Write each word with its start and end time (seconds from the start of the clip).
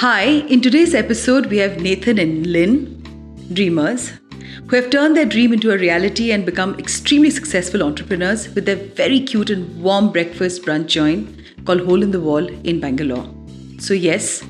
Hi, 0.00 0.46
in 0.48 0.62
today's 0.62 0.94
episode, 0.94 1.44
we 1.50 1.58
have 1.58 1.82
Nathan 1.82 2.16
and 2.18 2.46
Lynn, 2.46 3.02
dreamers, 3.52 4.12
who 4.66 4.76
have 4.76 4.88
turned 4.88 5.14
their 5.14 5.26
dream 5.26 5.52
into 5.52 5.72
a 5.72 5.76
reality 5.76 6.32
and 6.32 6.46
become 6.46 6.74
extremely 6.78 7.28
successful 7.28 7.82
entrepreneurs 7.82 8.48
with 8.54 8.64
their 8.64 8.76
very 8.76 9.20
cute 9.20 9.50
and 9.50 9.82
warm 9.82 10.10
breakfast 10.10 10.62
brunch 10.62 10.86
joint 10.86 11.28
called 11.66 11.82
Hole 11.82 12.02
in 12.02 12.12
the 12.12 12.18
Wall 12.18 12.48
in 12.64 12.80
Bangalore. 12.80 13.28
So, 13.78 13.92
yes, 13.92 14.42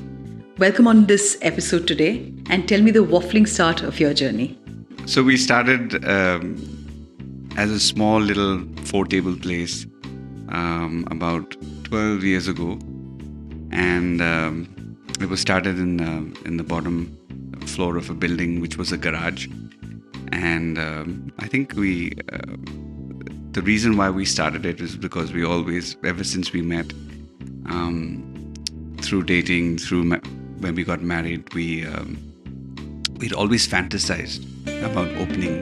welcome 0.57 0.87
on 0.87 1.07
this 1.07 1.37
episode 1.41 1.85
today 1.85 2.33
and 2.49 2.65
tell 2.65 2.81
me 2.81 2.91
the 2.91 3.03
waffling 3.03 3.45
start 3.45 3.81
of 3.81 3.99
your 3.99 4.13
journey. 4.13 4.57
So, 5.05 5.21
we 5.21 5.35
started 5.35 6.05
um, 6.05 6.55
as 7.57 7.71
a 7.71 7.79
small 7.81 8.21
little 8.21 8.63
four 8.85 9.03
table 9.03 9.35
place 9.35 9.85
um, 10.47 11.05
about 11.11 11.57
12 11.83 12.23
years 12.23 12.47
ago. 12.47 12.79
And 13.73 14.21
um, 14.21 14.80
it 15.23 15.29
was 15.29 15.39
started 15.39 15.77
in, 15.79 15.99
in 16.45 16.57
the 16.57 16.63
bottom 16.63 17.17
floor 17.65 17.97
of 17.97 18.09
a 18.09 18.13
building, 18.13 18.61
which 18.61 18.77
was 18.77 18.91
a 18.91 18.97
garage. 18.97 19.47
And 20.31 20.77
um, 20.77 21.31
I 21.39 21.47
think 21.47 21.73
we, 21.75 22.13
uh, 22.31 22.39
the 23.51 23.61
reason 23.61 23.97
why 23.97 24.09
we 24.09 24.25
started 24.25 24.65
it 24.65 24.79
is 24.81 24.95
because 24.95 25.33
we 25.33 25.43
always, 25.43 25.95
ever 26.03 26.23
since 26.23 26.53
we 26.53 26.61
met, 26.61 26.91
um, 27.65 28.53
through 29.01 29.23
dating, 29.23 29.77
through 29.77 30.03
ma- 30.03 30.19
when 30.59 30.75
we 30.75 30.83
got 30.83 31.01
married, 31.01 31.53
we 31.53 31.85
um, 31.85 32.17
we'd 33.17 33.33
always 33.33 33.67
fantasized 33.67 34.45
about 34.83 35.07
opening 35.17 35.61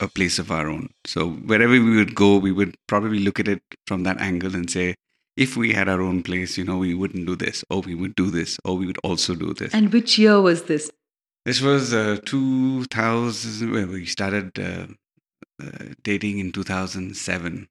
a 0.00 0.08
place 0.08 0.38
of 0.38 0.50
our 0.50 0.68
own. 0.68 0.88
So 1.06 1.30
wherever 1.30 1.72
we 1.72 1.96
would 1.96 2.14
go, 2.14 2.36
we 2.38 2.52
would 2.52 2.76
probably 2.86 3.20
look 3.20 3.38
at 3.38 3.48
it 3.48 3.62
from 3.86 4.02
that 4.04 4.20
angle 4.20 4.54
and 4.54 4.68
say, 4.70 4.94
if 5.36 5.56
we 5.56 5.72
had 5.72 5.88
our 5.88 6.00
own 6.00 6.22
place, 6.22 6.58
you 6.58 6.64
know, 6.64 6.78
we 6.78 6.94
wouldn't 6.94 7.26
do 7.26 7.36
this, 7.36 7.64
or 7.70 7.80
we 7.80 7.94
would 7.94 8.14
do 8.14 8.30
this, 8.30 8.58
or 8.64 8.76
we 8.76 8.86
would 8.86 8.98
also 8.98 9.34
do 9.34 9.54
this. 9.54 9.72
And 9.72 9.92
which 9.92 10.18
year 10.18 10.40
was 10.40 10.64
this? 10.64 10.90
This 11.44 11.60
was 11.60 11.94
uh, 11.94 12.18
2000. 12.26 13.72
Well, 13.72 13.86
we 13.86 14.04
started 14.04 14.58
uh, 14.58 14.86
uh, 15.62 15.94
dating 16.02 16.38
in 16.38 16.52
2007. 16.52 17.68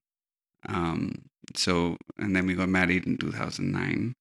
Um, 0.67 1.25
so, 1.55 1.97
and 2.17 2.35
then 2.35 2.45
we 2.45 2.55
got 2.55 2.69
married 2.69 3.05
in 3.05 3.17
2009. 3.17 4.15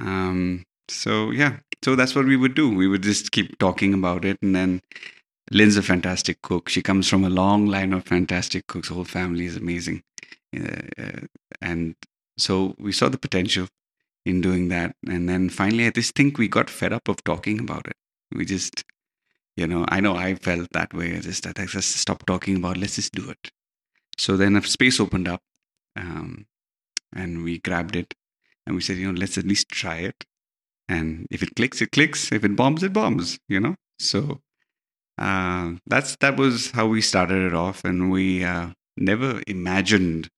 Um, 0.00 0.64
so 0.88 1.30
yeah, 1.30 1.58
so 1.84 1.96
that's 1.96 2.14
what 2.14 2.26
we 2.26 2.36
would 2.36 2.54
do. 2.54 2.74
We 2.74 2.88
would 2.88 3.02
just 3.02 3.32
keep 3.32 3.58
talking 3.58 3.94
about 3.94 4.24
it, 4.24 4.38
and 4.42 4.54
then 4.54 4.82
Lynn's 5.50 5.76
a 5.76 5.82
fantastic 5.82 6.42
cook. 6.42 6.68
She 6.68 6.82
comes 6.82 7.08
from 7.08 7.24
a 7.24 7.30
long 7.30 7.66
line 7.66 7.92
of 7.92 8.04
fantastic 8.04 8.66
cooks. 8.66 8.88
The 8.88 8.94
whole 8.94 9.04
family 9.04 9.46
is 9.46 9.56
amazing, 9.56 10.02
uh, 10.56 10.82
and 10.96 11.21
so 12.38 12.74
we 12.78 12.92
saw 12.92 13.08
the 13.08 13.18
potential 13.18 13.68
in 14.24 14.40
doing 14.40 14.68
that. 14.68 14.94
And 15.08 15.28
then 15.28 15.48
finally, 15.48 15.86
I 15.86 15.90
just 15.90 16.14
think 16.14 16.38
we 16.38 16.48
got 16.48 16.70
fed 16.70 16.92
up 16.92 17.08
of 17.08 17.22
talking 17.24 17.60
about 17.60 17.86
it. 17.86 17.96
We 18.34 18.44
just, 18.44 18.84
you 19.56 19.66
know, 19.66 19.84
I 19.88 20.00
know 20.00 20.16
I 20.16 20.34
felt 20.34 20.68
that 20.72 20.94
way. 20.94 21.16
I 21.16 21.20
just, 21.20 21.46
I 21.46 21.52
just 21.66 21.96
stopped 21.96 22.26
talking 22.26 22.56
about. 22.56 22.76
It. 22.76 22.80
Let's 22.80 22.96
just 22.96 23.12
do 23.12 23.28
it. 23.30 23.50
So 24.18 24.36
then 24.36 24.56
a 24.56 24.62
space 24.62 25.00
opened 25.00 25.28
up, 25.28 25.40
um, 25.96 26.46
and 27.14 27.42
we 27.42 27.58
grabbed 27.58 27.96
it, 27.96 28.14
and 28.66 28.76
we 28.76 28.82
said, 28.82 28.96
you 28.96 29.10
know, 29.10 29.18
let's 29.18 29.38
at 29.38 29.46
least 29.46 29.68
try 29.68 29.96
it. 29.96 30.24
And 30.88 31.26
if 31.30 31.42
it 31.42 31.56
clicks, 31.56 31.80
it 31.80 31.92
clicks. 31.92 32.30
If 32.30 32.44
it 32.44 32.54
bombs, 32.56 32.82
it 32.82 32.92
bombs. 32.92 33.38
You 33.48 33.60
know. 33.60 33.76
So 33.98 34.40
uh, 35.18 35.72
that's 35.86 36.16
that 36.16 36.36
was 36.36 36.72
how 36.72 36.86
we 36.86 37.00
started 37.00 37.46
it 37.46 37.54
off, 37.54 37.84
and 37.84 38.10
we 38.10 38.44
uh, 38.44 38.70
never 38.96 39.42
imagined 39.46 40.28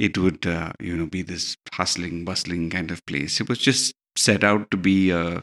it 0.00 0.16
would 0.16 0.46
uh, 0.46 0.72
you 0.80 0.96
know 0.96 1.06
be 1.06 1.22
this 1.22 1.56
hustling, 1.72 2.24
bustling 2.24 2.70
kind 2.70 2.90
of 2.90 3.04
place. 3.06 3.40
It 3.40 3.48
was 3.48 3.58
just 3.58 3.94
set 4.16 4.42
out 4.42 4.70
to 4.70 4.76
be 4.76 5.10
a 5.10 5.42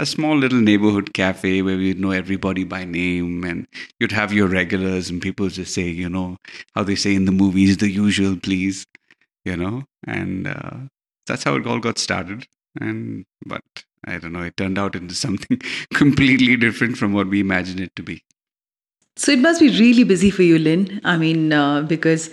a 0.00 0.06
small 0.06 0.36
little 0.36 0.60
neighborhood 0.60 1.12
cafe 1.12 1.60
where 1.60 1.76
we'd 1.76 1.98
know 2.00 2.12
everybody 2.12 2.64
by 2.64 2.84
name, 2.84 3.44
and 3.44 3.66
you'd 4.00 4.12
have 4.12 4.32
your 4.32 4.46
regulars, 4.48 5.10
and 5.10 5.20
people 5.20 5.48
just 5.48 5.74
say, 5.74 5.88
you 5.88 6.08
know, 6.08 6.36
how 6.74 6.84
they 6.84 6.94
say 6.94 7.14
in 7.14 7.24
the 7.24 7.32
movies, 7.32 7.78
the 7.78 7.90
usual, 7.90 8.36
please, 8.36 8.86
you 9.44 9.56
know, 9.56 9.82
and 10.06 10.46
uh, 10.46 10.76
that's 11.26 11.44
how 11.44 11.56
it 11.56 11.66
all 11.66 11.80
got 11.80 11.98
started. 11.98 12.46
And 12.80 13.26
but 13.44 13.62
I 14.06 14.18
don't 14.18 14.32
know, 14.32 14.42
it 14.42 14.56
turned 14.56 14.78
out 14.78 14.94
into 14.94 15.14
something 15.14 15.60
completely 15.94 16.56
different 16.56 16.96
from 16.96 17.12
what 17.12 17.28
we 17.28 17.40
imagined 17.40 17.80
it 17.80 17.94
to 17.96 18.02
be. 18.02 18.22
So 19.18 19.32
it 19.32 19.40
must 19.40 19.60
be 19.60 19.68
really 19.70 20.04
busy 20.04 20.30
for 20.30 20.42
you, 20.44 20.58
Lynn. 20.58 21.00
I 21.04 21.16
mean, 21.16 21.52
uh, 21.52 21.82
because 21.82 22.30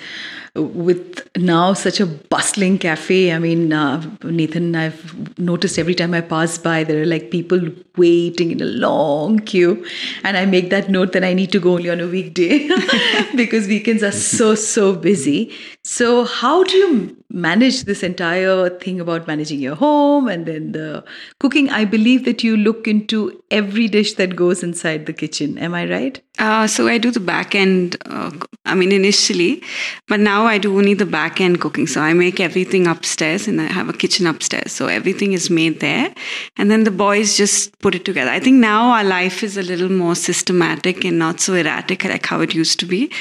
with 0.53 1.27
now 1.35 1.73
such 1.73 1.99
a 1.99 2.05
bustling 2.05 2.77
cafe, 2.77 3.33
I 3.33 3.39
mean, 3.39 3.73
uh, 3.73 4.01
Nathan, 4.23 4.75
I've 4.75 5.39
noticed 5.39 5.79
every 5.79 5.95
time 5.95 6.13
I 6.13 6.21
pass 6.21 6.59
by, 6.59 6.83
there 6.83 7.01
are 7.01 7.05
like 7.07 7.31
people 7.31 7.59
waiting 7.97 8.51
in 8.51 8.61
a 8.61 8.65
long 8.65 9.39
queue. 9.39 9.83
And 10.23 10.37
I 10.37 10.45
make 10.45 10.69
that 10.69 10.89
note 10.91 11.11
that 11.13 11.23
I 11.23 11.33
need 11.33 11.51
to 11.53 11.59
go 11.59 11.73
only 11.73 11.89
on 11.89 11.99
a 12.01 12.07
weekday 12.07 12.69
because 13.35 13.67
weekends 13.67 14.03
are 14.03 14.11
so, 14.11 14.53
so 14.53 14.93
busy. 14.95 15.51
So, 15.83 16.23
how 16.23 16.63
do 16.63 16.77
you 16.77 17.17
manage 17.35 17.83
this 17.83 18.01
entire 18.01 18.69
thing 18.69 18.99
about 18.99 19.27
managing 19.27 19.59
your 19.59 19.75
home 19.75 20.27
and 20.27 20.45
then 20.45 20.71
the 20.71 21.03
cooking? 21.39 21.69
I 21.69 21.85
believe 21.85 22.25
that 22.25 22.43
you 22.43 22.57
look 22.57 22.87
into 22.87 23.43
every 23.51 23.87
dish 23.87 24.13
that 24.15 24.35
goes 24.35 24.63
inside 24.63 25.05
the 25.05 25.13
kitchen. 25.13 25.57
Am 25.57 25.73
I 25.73 25.89
right? 25.89 26.21
Uh, 26.37 26.67
so 26.67 26.87
I 26.87 26.97
do 26.97 27.11
the 27.11 27.19
back 27.19 27.55
end. 27.55 27.95
Uh, 28.05 28.31
I 28.65 28.75
mean, 28.75 28.91
initially, 28.91 29.63
but 30.07 30.19
now 30.19 30.45
I 30.45 30.57
do 30.57 30.77
only 30.77 30.93
the 30.93 31.05
back 31.05 31.39
end 31.39 31.61
cooking. 31.61 31.87
So 31.87 32.01
I 32.01 32.13
make 32.13 32.39
everything 32.39 32.87
upstairs, 32.87 33.47
and 33.47 33.61
I 33.61 33.65
have 33.65 33.87
a 33.87 33.93
kitchen 33.93 34.27
upstairs. 34.27 34.71
So 34.71 34.87
everything 34.87 35.33
is 35.33 35.49
made 35.49 35.79
there, 35.79 36.13
and 36.57 36.69
then 36.69 36.83
the 36.83 36.91
boys 36.91 37.37
just 37.37 37.77
put 37.79 37.95
it 37.95 38.03
together. 38.03 38.31
I 38.31 38.39
think 38.39 38.57
now 38.57 38.91
our 38.91 39.03
life 39.03 39.43
is 39.43 39.55
a 39.57 39.63
little 39.63 39.89
more 39.89 40.15
systematic 40.15 41.05
and 41.05 41.17
not 41.17 41.39
so 41.39 41.53
erratic 41.53 42.03
like 42.03 42.25
how 42.25 42.41
it 42.41 42.53
used 42.53 42.79
to 42.81 42.85
be. 42.85 43.11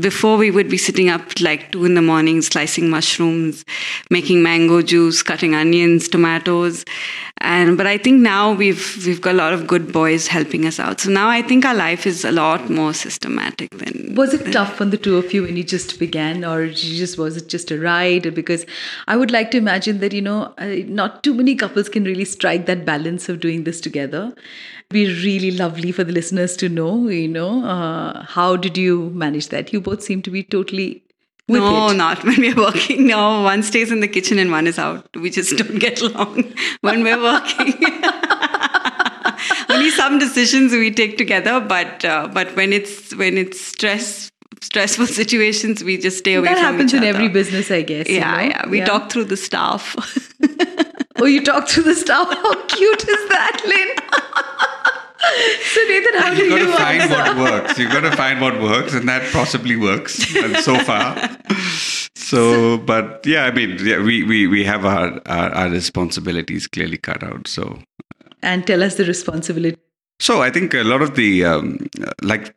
Before 0.00 0.36
we 0.38 0.50
would 0.50 0.70
be 0.70 0.78
sitting 0.78 1.10
up 1.10 1.22
like 1.40 1.72
two 1.72 1.84
in 1.84 1.94
the 1.94 2.02
morning, 2.02 2.40
slicing 2.40 2.88
mushrooms, 2.88 3.45
making 4.10 4.42
mango 4.42 4.82
juice, 4.82 5.22
cutting 5.22 5.54
onions, 5.54 6.08
tomatoes, 6.08 6.84
and 7.38 7.76
but 7.76 7.86
I 7.86 7.98
think 7.98 8.22
now 8.22 8.52
we've 8.52 9.04
we've 9.06 9.20
got 9.20 9.34
a 9.34 9.38
lot 9.38 9.52
of 9.52 9.66
good 9.66 9.92
boys 9.92 10.26
helping 10.26 10.64
us 10.64 10.80
out. 10.80 11.00
So 11.00 11.10
now 11.10 11.28
I 11.28 11.42
think 11.42 11.64
our 11.64 11.74
life 11.74 12.06
is 12.06 12.24
a 12.24 12.32
lot 12.32 12.70
more 12.70 12.94
systematic 12.94 13.70
than. 13.78 14.14
Was 14.14 14.32
it 14.32 14.52
tough 14.52 14.80
on 14.80 14.90
the 14.90 14.96
two 14.96 15.16
of 15.16 15.32
you 15.34 15.42
when 15.42 15.56
you 15.56 15.64
just 15.64 15.98
began, 15.98 16.44
or 16.44 16.68
just 16.68 17.18
was 17.18 17.36
it 17.36 17.48
just 17.48 17.70
a 17.70 17.78
ride? 17.78 18.34
Because 18.34 18.64
I 19.06 19.16
would 19.16 19.30
like 19.30 19.50
to 19.50 19.58
imagine 19.58 20.00
that 20.00 20.12
you 20.12 20.22
know 20.22 20.54
uh, 20.58 20.76
not 20.86 21.22
too 21.22 21.34
many 21.34 21.54
couples 21.54 21.88
can 21.88 22.04
really 22.04 22.24
strike 22.24 22.66
that 22.66 22.84
balance 22.86 23.28
of 23.28 23.40
doing 23.40 23.64
this 23.64 23.80
together. 23.80 24.32
Would 24.90 24.94
be 24.94 25.06
really 25.06 25.50
lovely 25.50 25.92
for 25.92 26.04
the 26.04 26.12
listeners 26.12 26.56
to 26.58 26.68
know. 26.68 27.08
You 27.08 27.28
know, 27.28 27.64
uh, 27.64 28.24
how 28.24 28.56
did 28.56 28.78
you 28.78 29.10
manage 29.10 29.48
that? 29.48 29.72
You 29.72 29.80
both 29.80 30.02
seem 30.02 30.22
to 30.22 30.30
be 30.30 30.42
totally 30.42 31.02
no, 31.48 31.90
it. 31.90 31.94
not 31.94 32.24
when 32.24 32.40
we're 32.40 32.56
working. 32.56 33.06
No, 33.06 33.42
one 33.42 33.62
stays 33.62 33.92
in 33.92 34.00
the 34.00 34.08
kitchen 34.08 34.38
and 34.38 34.50
one 34.50 34.66
is 34.66 34.78
out. 34.78 35.08
We 35.16 35.30
just 35.30 35.56
don't 35.56 35.78
get 35.86 36.00
along 36.00 36.54
when 36.80 37.02
we're 37.02 37.22
working. 37.22 37.74
Only 39.68 39.90
some 39.90 40.18
decisions 40.18 40.72
we 40.72 40.90
take 40.90 41.18
together, 41.18 41.60
but 41.60 42.04
uh, 42.04 42.28
but 42.32 42.56
when 42.56 42.72
it's 42.72 43.14
when 43.14 43.36
it's 43.38 43.60
stress 43.60 44.30
stressful 44.60 45.06
situations, 45.22 45.84
we 45.84 45.98
just 45.98 46.18
stay 46.18 46.34
away. 46.34 46.48
That 46.48 46.58
happens 46.58 46.94
in 46.94 47.04
every 47.04 47.28
business, 47.28 47.70
I 47.70 47.82
guess. 47.82 48.08
Yeah, 48.08 48.40
you 48.42 48.48
know? 48.48 48.54
yeah. 48.54 48.68
We 48.68 48.78
yeah. 48.78 48.86
talk 48.86 49.12
through 49.12 49.24
the 49.24 49.36
staff. 49.36 49.94
oh, 51.16 51.26
you 51.26 51.44
talk 51.44 51.68
through 51.68 51.84
the 51.84 51.94
staff. 51.94 52.28
How 52.28 52.54
cute 52.66 53.08
is 53.08 53.28
that, 53.28 53.62
Lynn? 53.64 54.92
So 55.62 55.80
Nathan, 55.82 56.14
how 56.20 56.30
you 56.32 56.36
do 56.36 56.48
got 56.50 56.60
you 56.60 56.66
to 56.66 56.76
find 56.76 57.10
what 57.10 57.36
works. 57.36 57.78
You've 57.78 57.92
got 57.92 58.00
to 58.00 58.16
find 58.16 58.40
what 58.40 58.60
works, 58.60 58.94
and 58.94 59.08
that 59.08 59.30
possibly 59.32 59.76
works. 59.76 60.34
And 60.34 60.56
so 60.56 60.78
far, 60.90 61.16
so 62.14 62.78
but 62.78 63.26
yeah, 63.26 63.44
I 63.44 63.50
mean, 63.50 63.78
yeah, 63.80 64.02
we 64.02 64.22
we 64.24 64.46
we 64.46 64.64
have 64.64 64.84
our, 64.84 65.20
our 65.26 65.50
our 65.50 65.68
responsibilities 65.68 66.66
clearly 66.66 66.96
cut 66.96 67.22
out. 67.22 67.46
So 67.46 67.78
and 68.42 68.66
tell 68.66 68.82
us 68.82 68.94
the 68.94 69.04
responsibility. 69.04 69.78
So 70.18 70.42
I 70.42 70.50
think 70.50 70.72
a 70.72 70.84
lot 70.84 71.02
of 71.02 71.14
the 71.14 71.44
um, 71.44 71.88
like 72.22 72.54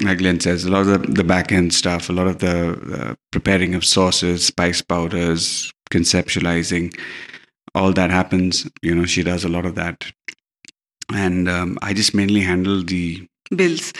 like 0.00 0.20
Lynn 0.20 0.40
says, 0.40 0.64
a 0.64 0.70
lot 0.70 0.86
of 0.86 1.02
the, 1.02 1.12
the 1.12 1.24
back 1.24 1.52
end 1.52 1.74
stuff, 1.74 2.08
a 2.08 2.12
lot 2.12 2.26
of 2.26 2.38
the 2.38 2.72
uh, 2.98 3.14
preparing 3.30 3.74
of 3.74 3.84
sauces, 3.84 4.44
spice 4.46 4.82
powders, 4.82 5.72
conceptualizing, 5.90 6.98
all 7.74 7.92
that 7.92 8.10
happens. 8.10 8.68
You 8.82 8.94
know, 8.94 9.06
she 9.06 9.22
does 9.22 9.44
a 9.44 9.48
lot 9.48 9.66
of 9.66 9.74
that, 9.76 10.10
and 11.12 11.48
um, 11.48 11.78
I 11.82 11.92
just 11.92 12.14
mainly 12.14 12.40
handle 12.40 12.82
the 12.82 13.28
bills, 13.54 13.92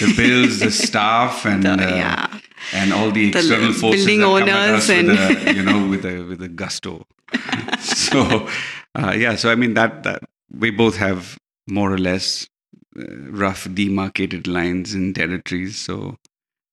the 0.00 0.14
bills, 0.16 0.60
the 0.60 0.70
staff, 0.86 1.44
and 1.44 1.64
the, 1.64 1.72
uh, 1.72 1.96
yeah. 1.96 2.40
and 2.72 2.92
all 2.92 3.10
the 3.10 3.28
external 3.28 3.72
the 3.72 3.78
forces 3.78 4.04
building 4.04 4.20
that 4.20 4.26
owners 4.26 4.48
come 4.48 4.58
at 4.58 4.74
us 4.74 4.90
and 4.90 5.08
with 5.08 5.46
a, 5.46 5.54
you 5.56 5.62
know 5.62 5.88
with 5.88 6.04
a 6.04 6.22
with 6.22 6.42
a 6.42 6.48
gusto. 6.48 7.06
so 7.80 8.48
uh, 8.94 9.14
yeah, 9.16 9.36
so 9.36 9.50
I 9.50 9.54
mean 9.54 9.74
that 9.74 10.02
that 10.04 10.22
we 10.50 10.70
both 10.70 10.96
have 10.96 11.38
more 11.68 11.92
or 11.92 11.98
less 11.98 12.48
uh, 12.98 13.04
rough 13.30 13.68
demarcated 13.72 14.46
lines 14.46 14.94
and 14.94 15.14
territories. 15.14 15.78
So 15.78 16.16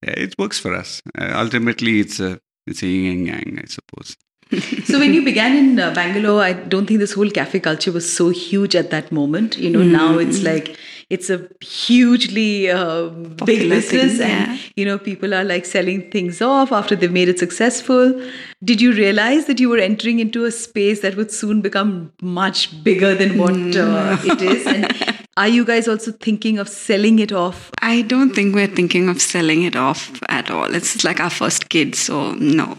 yeah, 0.04 0.14
it 0.18 0.36
works 0.38 0.60
for 0.60 0.74
us. 0.74 1.02
Uh, 1.18 1.32
ultimately, 1.36 2.00
it's 2.00 2.20
a 2.20 2.40
it's 2.66 2.84
a 2.84 2.88
yin 2.88 3.12
and 3.12 3.28
yang, 3.28 3.60
I 3.62 3.68
suppose. 3.68 4.16
so 4.86 5.00
when 5.00 5.14
you 5.14 5.24
began 5.24 5.56
in 5.56 5.80
uh, 5.80 5.94
Bangalore, 5.94 6.42
I 6.42 6.54
don't 6.54 6.86
think 6.86 7.00
this 7.00 7.14
whole 7.14 7.30
cafe 7.30 7.60
culture 7.60 7.92
was 7.92 8.12
so 8.12 8.30
huge 8.30 8.76
at 8.76 8.90
that 8.92 9.12
moment. 9.12 9.58
You 9.58 9.70
know, 9.70 9.84
now 9.84 10.18
it's 10.18 10.40
Mm. 10.40 10.46
like 10.46 10.78
it's 11.10 11.30
a 11.30 11.48
hugely 11.62 12.70
uh, 12.70 13.08
big 13.46 13.70
business, 13.70 14.20
yeah. 14.20 14.52
and 14.52 14.60
you 14.76 14.86
know 14.86 14.98
people 14.98 15.34
are 15.34 15.44
like 15.44 15.66
selling 15.66 16.10
things 16.12 16.42
off 16.42 16.72
after 16.72 16.96
they've 16.96 17.12
made 17.12 17.30
it 17.30 17.40
successful. 17.40 18.14
Did 18.64 18.82
you 18.82 18.94
realize 18.94 19.46
that 19.46 19.60
you 19.60 19.70
were 19.70 19.78
entering 19.78 20.20
into 20.20 20.46
a 20.46 20.52
space 20.52 21.02
that 21.02 21.16
would 21.18 21.32
soon 21.32 21.62
become 21.62 22.12
much 22.22 22.84
bigger 22.84 23.14
than 23.16 23.38
what 23.38 23.52
uh, 23.54 24.18
Mm. 24.18 24.32
it 24.34 24.42
is? 24.42 24.66
And 24.68 25.20
are 25.36 25.48
you 25.48 25.66
guys 25.66 25.88
also 25.88 26.12
thinking 26.12 26.60
of 26.60 26.70
selling 26.70 27.20
it 27.20 27.32
off? 27.32 27.72
I 27.82 28.04
don't 28.04 28.36
think 28.36 28.54
we're 28.54 28.68
thinking 28.68 29.10
of 29.10 29.22
selling 29.22 29.64
it 29.64 29.76
off 29.76 30.22
at 30.30 30.52
all. 30.52 30.74
It's 30.76 31.04
like 31.04 31.20
our 31.20 31.30
first 31.30 31.70
kid, 31.70 31.96
so 31.96 32.34
no. 32.34 32.78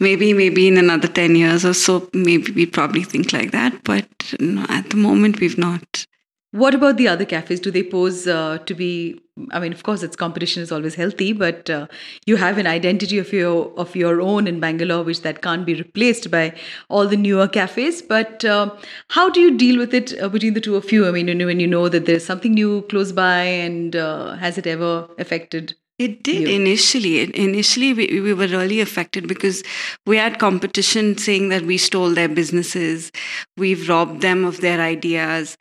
Maybe, 0.00 0.32
maybe 0.32 0.66
in 0.66 0.78
another 0.78 1.08
10 1.08 1.36
years 1.36 1.64
or 1.64 1.74
so, 1.74 2.08
maybe 2.12 2.50
we 2.52 2.66
probably 2.66 3.04
think 3.04 3.32
like 3.32 3.52
that. 3.52 3.84
But 3.84 4.08
no, 4.40 4.66
at 4.68 4.90
the 4.90 4.96
moment, 4.96 5.40
we've 5.40 5.58
not. 5.58 6.06
What 6.52 6.74
about 6.74 6.98
the 6.98 7.08
other 7.08 7.24
cafes? 7.24 7.60
Do 7.60 7.70
they 7.70 7.82
pose 7.82 8.26
uh, 8.26 8.58
to 8.66 8.74
be? 8.74 9.18
I 9.52 9.58
mean, 9.58 9.72
of 9.72 9.82
course, 9.84 10.02
its 10.02 10.16
competition 10.16 10.62
is 10.62 10.70
always 10.70 10.94
healthy, 10.94 11.32
but 11.32 11.70
uh, 11.70 11.86
you 12.26 12.36
have 12.36 12.58
an 12.58 12.66
identity 12.66 13.16
of 13.18 13.32
your 13.32 13.72
of 13.78 13.96
your 13.96 14.20
own 14.20 14.46
in 14.46 14.60
Bangalore, 14.60 15.02
which 15.02 15.22
that 15.22 15.40
can't 15.40 15.64
be 15.64 15.74
replaced 15.74 16.30
by 16.30 16.54
all 16.90 17.08
the 17.08 17.16
newer 17.16 17.48
cafes. 17.48 18.02
But 18.02 18.44
uh, 18.44 18.70
how 19.08 19.30
do 19.30 19.40
you 19.40 19.56
deal 19.56 19.78
with 19.78 19.94
it 19.94 20.12
uh, 20.22 20.28
between 20.28 20.52
the 20.52 20.60
two 20.60 20.76
of 20.76 20.92
you? 20.92 21.08
I 21.08 21.10
mean, 21.10 21.26
when 21.46 21.58
you- 21.58 21.66
know 21.66 21.88
that 21.88 22.04
there's 22.04 22.24
something 22.26 22.52
new 22.52 22.82
close 22.82 23.12
by, 23.12 23.40
and 23.44 23.96
uh, 23.96 24.34
has 24.36 24.58
it 24.58 24.66
ever 24.66 25.08
affected? 25.18 25.74
It 25.98 26.22
did 26.22 26.48
You. 26.48 26.48
initially. 26.48 27.34
Initially, 27.34 27.94
we, 27.94 28.20
we 28.20 28.34
were 28.34 28.48
really 28.48 28.80
affected 28.80 29.26
because 29.28 29.62
we 30.04 30.16
had 30.18 30.38
competition 30.38 31.16
saying 31.16 31.48
that 31.50 31.62
we 31.62 31.78
stole 31.78 32.10
their 32.10 32.28
businesses, 32.28 33.10
we've 33.56 33.88
robbed 33.88 34.20
them 34.20 34.44
of 34.44 34.60
their 34.60 34.80
ideas. 34.80 35.56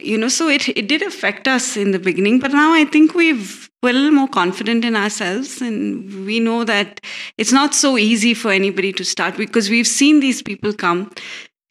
You 0.00 0.18
know, 0.18 0.28
so 0.28 0.48
it 0.48 0.68
it 0.70 0.88
did 0.88 1.02
affect 1.02 1.46
us 1.46 1.76
in 1.76 1.92
the 1.92 1.98
beginning, 1.98 2.40
but 2.40 2.52
now 2.52 2.72
I 2.74 2.84
think 2.84 3.14
we've 3.14 3.70
we're 3.82 3.90
a 3.90 3.92
little 3.92 4.10
more 4.12 4.28
confident 4.28 4.84
in 4.84 4.96
ourselves, 4.96 5.60
and 5.60 6.26
we 6.26 6.40
know 6.40 6.64
that 6.64 7.00
it's 7.38 7.52
not 7.52 7.74
so 7.74 7.96
easy 7.98 8.34
for 8.34 8.50
anybody 8.50 8.92
to 8.94 9.04
start 9.04 9.36
because 9.36 9.70
we've 9.70 9.86
seen 9.86 10.20
these 10.20 10.42
people 10.42 10.72
come. 10.72 11.10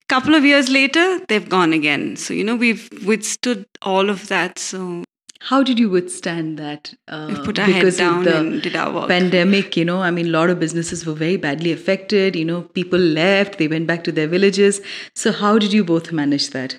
A 0.04 0.06
couple 0.08 0.36
of 0.36 0.46
years 0.46 0.70
later, 0.70 1.20
they've 1.28 1.50
gone 1.50 1.74
again. 1.74 2.16
So 2.16 2.34
you 2.34 2.44
know, 2.44 2.56
we've 2.56 2.88
withstood 3.06 3.66
all 3.82 4.10
of 4.10 4.28
that. 4.30 4.58
So 4.60 5.04
How 5.48 5.62
did 5.68 5.80
you 5.80 5.90
withstand 5.90 6.58
that? 6.60 6.94
Uh, 7.10 7.26
we 7.30 7.36
put 7.46 7.60
our 7.60 7.66
head 7.66 7.82
because 7.82 7.96
of 7.96 8.04
down 8.06 8.24
the 8.24 8.36
and 8.38 8.62
did 8.62 8.76
our 8.82 8.94
work. 8.98 9.10
pandemic 9.10 9.76
you 9.80 9.84
know 9.90 9.98
i 10.02 10.12
mean 10.18 10.28
a 10.28 10.34
lot 10.36 10.50
of 10.54 10.60
businesses 10.62 11.02
were 11.08 11.16
very 11.24 11.36
badly 11.46 11.74
affected 11.78 12.38
you 12.42 12.46
know 12.52 12.62
people 12.80 13.04
left 13.18 13.58
they 13.64 13.68
went 13.74 13.86
back 13.90 14.06
to 14.06 14.14
their 14.20 14.30
villages 14.36 14.80
so 15.24 15.34
how 15.42 15.52
did 15.66 15.74
you 15.80 15.84
both 15.90 16.14
manage 16.22 16.48
that 16.56 16.78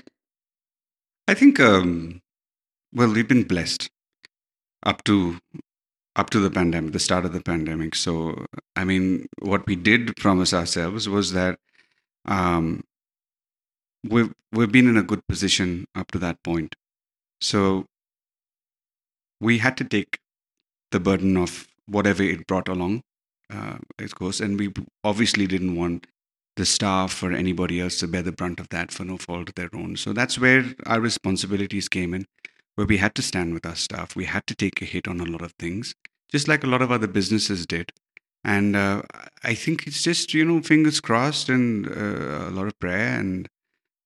I 1.27 1.35
think, 1.35 1.59
um, 1.61 2.21
well, 2.93 3.13
we've 3.13 3.29
been 3.29 3.45
blessed 3.45 3.89
up 4.85 5.05
to 5.05 5.39
up 6.17 6.31
to 6.31 6.39
the 6.39 6.51
pandemic, 6.51 6.93
the 6.93 7.01
start 7.01 7.25
of 7.25 7.33
the 7.33 7.41
pandemic. 7.41 7.95
So, 7.95 8.47
I 8.77 8.85
mean, 8.85 9.27
what 9.41 9.67
we 9.67 9.75
did 9.75 10.17
promise 10.17 10.55
ourselves 10.55 11.09
was 11.09 11.33
that 11.33 11.59
um, 12.27 12.83
we've 14.09 14.33
we've 14.53 14.71
been 14.71 14.89
in 14.89 14.97
a 14.97 15.03
good 15.03 15.27
position 15.29 15.87
up 15.95 16.11
to 16.13 16.19
that 16.19 16.43
point. 16.45 16.75
So, 17.41 17.87
we 19.41 19.59
had 19.59 19.77
to 19.79 19.85
take 19.85 20.19
the 20.91 21.01
burden 21.01 21.37
of 21.37 21.67
whatever 21.87 22.23
it 22.23 22.47
brought 22.47 22.69
along, 22.69 23.03
uh, 23.53 23.79
of 23.99 24.15
course, 24.15 24.41
and 24.41 24.59
we 24.59 24.73
obviously 25.03 25.47
didn't 25.47 25.77
want 25.77 26.07
the 26.57 26.65
staff 26.65 27.23
or 27.23 27.33
anybody 27.33 27.81
else 27.81 27.99
to 27.99 28.09
bear 28.09 28.23
the 28.23 28.33
brunt 28.33 28.61
of 28.61 28.69
that 28.69 28.93
for 28.93 29.05
no 29.05 29.17
fault 29.17 29.49
of 29.49 29.55
their 29.55 29.71
own. 29.75 29.97
So 29.97 30.13
that's 30.13 30.39
where 30.39 30.65
our 30.87 31.01
responsibilities 31.01 31.89
came 31.89 32.15
in, 32.15 32.27
where 32.77 32.87
we 32.87 32.99
had 32.99 33.15
to 33.17 33.23
stand 33.23 33.55
with 33.55 33.67
our 33.67 33.75
staff. 33.75 34.15
We 34.15 34.27
had 34.27 34.47
to 34.47 34.55
take 34.55 34.81
a 34.81 34.85
hit 34.85 35.09
on 35.09 35.21
a 35.21 35.25
lot 35.25 35.43
of 35.43 35.53
things, 35.59 35.95
just 36.31 36.49
like 36.49 36.65
a 36.65 36.69
lot 36.69 36.83
of 36.83 36.93
other 36.93 37.07
businesses 37.07 37.67
did. 37.67 37.93
And 38.45 38.77
uh, 38.77 39.03
I 39.43 39.55
think 39.55 39.87
it's 39.87 40.03
just, 40.03 40.35
you 40.35 40.45
know, 40.45 40.61
fingers 40.61 41.01
crossed 41.01 41.49
and 41.49 41.89
uh, 41.89 42.49
a 42.49 42.51
lot 42.51 42.67
of 42.67 42.79
prayer. 42.79 43.19
And 43.19 43.49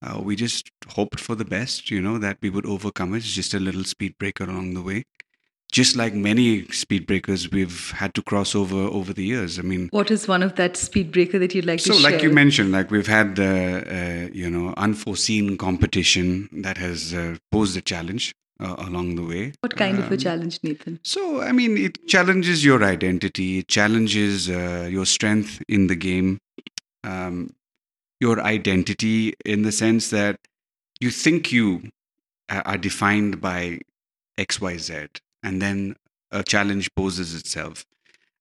uh, 0.00 0.20
we 0.22 0.36
just 0.36 0.70
hoped 0.90 1.18
for 1.18 1.34
the 1.34 1.44
best, 1.44 1.90
you 1.90 2.00
know, 2.00 2.18
that 2.18 2.38
we 2.40 2.50
would 2.50 2.66
overcome 2.66 3.14
it. 3.14 3.18
It's 3.18 3.34
just 3.34 3.52
a 3.52 3.58
little 3.58 3.84
speed 3.84 4.16
breaker 4.18 4.44
along 4.44 4.74
the 4.74 4.82
way. 4.82 5.04
Just 5.70 5.96
like 5.96 6.14
many 6.14 6.64
speed 6.68 7.06
breakers 7.06 7.50
we've 7.50 7.90
had 7.90 8.14
to 8.14 8.22
cross 8.22 8.54
over 8.54 8.76
over 8.76 9.12
the 9.12 9.24
years. 9.24 9.58
I 9.58 9.62
mean, 9.62 9.88
what 9.92 10.10
is 10.10 10.26
one 10.26 10.42
of 10.42 10.54
that 10.56 10.76
speed 10.78 11.12
breaker 11.12 11.38
that 11.38 11.54
you'd 11.54 11.66
like 11.66 11.80
so 11.80 11.92
to 11.92 11.98
share 11.98 12.02
So, 12.10 12.14
like 12.14 12.22
you 12.22 12.30
mentioned 12.32 12.72
like 12.72 12.90
we've 12.90 13.06
had 13.06 13.38
uh, 13.38 13.44
uh, 13.44 14.28
you 14.32 14.48
know 14.48 14.72
unforeseen 14.78 15.58
competition 15.58 16.48
that 16.62 16.78
has 16.78 17.12
uh, 17.12 17.36
posed 17.52 17.76
a 17.76 17.82
challenge 17.82 18.32
uh, 18.60 18.76
along 18.78 19.16
the 19.16 19.22
way. 19.22 19.52
What 19.60 19.76
kind 19.76 19.98
of 19.98 20.06
a 20.10 20.14
Um, 20.14 20.18
challenge 20.18 20.58
nathan? 20.62 20.98
so 21.04 21.42
i 21.42 21.52
mean 21.52 21.76
it 21.76 21.94
challenges 22.08 22.64
your 22.64 22.82
identity 22.82 23.58
it 23.58 23.68
challenges 23.68 24.48
uh, 24.48 24.88
your 24.96 25.06
strength 25.06 25.62
in 25.68 25.86
the 25.88 25.94
game 26.08 26.38
um, 27.04 27.50
your 28.20 28.40
identity 28.40 29.34
in 29.44 29.62
the 29.62 29.72
sense 29.84 30.08
that 30.10 30.40
you 30.98 31.10
think 31.10 31.52
you 31.52 31.68
are 32.48 32.78
defined 32.78 33.40
by 33.40 33.80
xyz 34.38 35.08
and 35.42 35.60
then 35.62 35.96
a 36.30 36.42
challenge 36.42 36.94
poses 36.94 37.34
itself. 37.34 37.84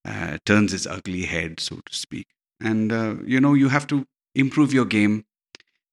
Uh, 0.06 0.38
turns 0.46 0.74
its 0.74 0.86
ugly 0.88 1.24
head 1.24 1.60
so 1.60 1.76
to 1.86 1.94
speak. 1.94 2.28
And 2.62 2.92
uh, 2.94 3.16
you 3.26 3.42
know 3.42 3.54
you 3.54 3.68
have 3.70 3.88
to 3.88 4.06
improve 4.36 4.74
your 4.74 4.86
game 4.86 5.26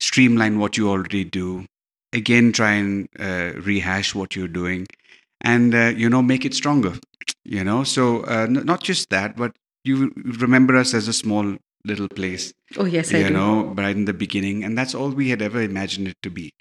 streamline 0.00 0.58
what 0.58 0.76
you 0.76 0.88
already 0.88 1.24
do 1.24 1.66
again 2.12 2.52
try 2.52 2.72
and 2.72 3.08
uh, 3.18 3.52
rehash 3.60 4.14
what 4.14 4.36
you're 4.36 4.48
doing 4.48 4.86
and 5.40 5.74
uh, 5.74 5.92
you 5.96 6.08
know 6.08 6.22
make 6.22 6.44
it 6.44 6.54
stronger 6.54 6.94
you 7.44 7.62
know? 7.64 7.84
So 7.84 8.22
uh, 8.24 8.46
n- 8.48 8.64
not 8.64 8.82
just 8.82 9.10
that 9.10 9.36
but 9.36 9.52
you 9.82 10.12
remember 10.16 10.76
us 10.76 10.94
as 10.94 11.08
a 11.08 11.12
small 11.12 11.56
little 11.84 12.08
place 12.08 12.52
oh 12.78 12.86
yes 12.86 13.12
i 13.12 13.18
you 13.18 13.28
do. 13.28 13.34
know 13.34 13.64
right 13.76 13.96
in 13.96 14.04
the 14.06 14.14
beginning 14.14 14.64
and 14.64 14.76
that's 14.78 14.94
all 14.94 15.10
we 15.10 15.28
had 15.30 15.42
ever 15.42 15.60
imagined 15.60 16.08
it 16.08 16.16
to 16.22 16.30
be. 16.30 16.52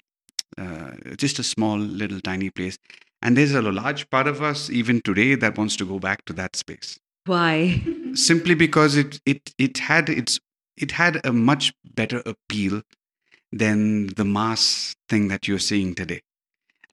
Uh, 0.56 0.92
just 1.16 1.40
a 1.40 1.42
small 1.42 1.76
little 1.78 2.20
tiny 2.20 2.48
place 2.48 2.78
and 3.24 3.36
there's 3.36 3.54
a 3.54 3.62
large 3.62 4.08
part 4.10 4.28
of 4.28 4.42
us 4.42 4.70
even 4.70 5.00
today 5.00 5.34
that 5.34 5.58
wants 5.58 5.74
to 5.76 5.84
go 5.84 5.98
back 5.98 6.24
to 6.26 6.32
that 6.32 6.54
space 6.54 6.98
why 7.26 7.82
simply 8.14 8.54
because 8.54 8.96
it 8.96 9.18
it 9.24 9.54
it 9.58 9.78
had 9.78 10.08
its 10.08 10.38
it 10.76 10.92
had 10.92 11.24
a 11.24 11.32
much 11.32 11.72
better 11.94 12.22
appeal 12.26 12.82
than 13.50 14.08
the 14.08 14.24
mass 14.24 14.94
thing 15.08 15.28
that 15.28 15.48
you're 15.48 15.58
seeing 15.58 15.94
today 15.94 16.20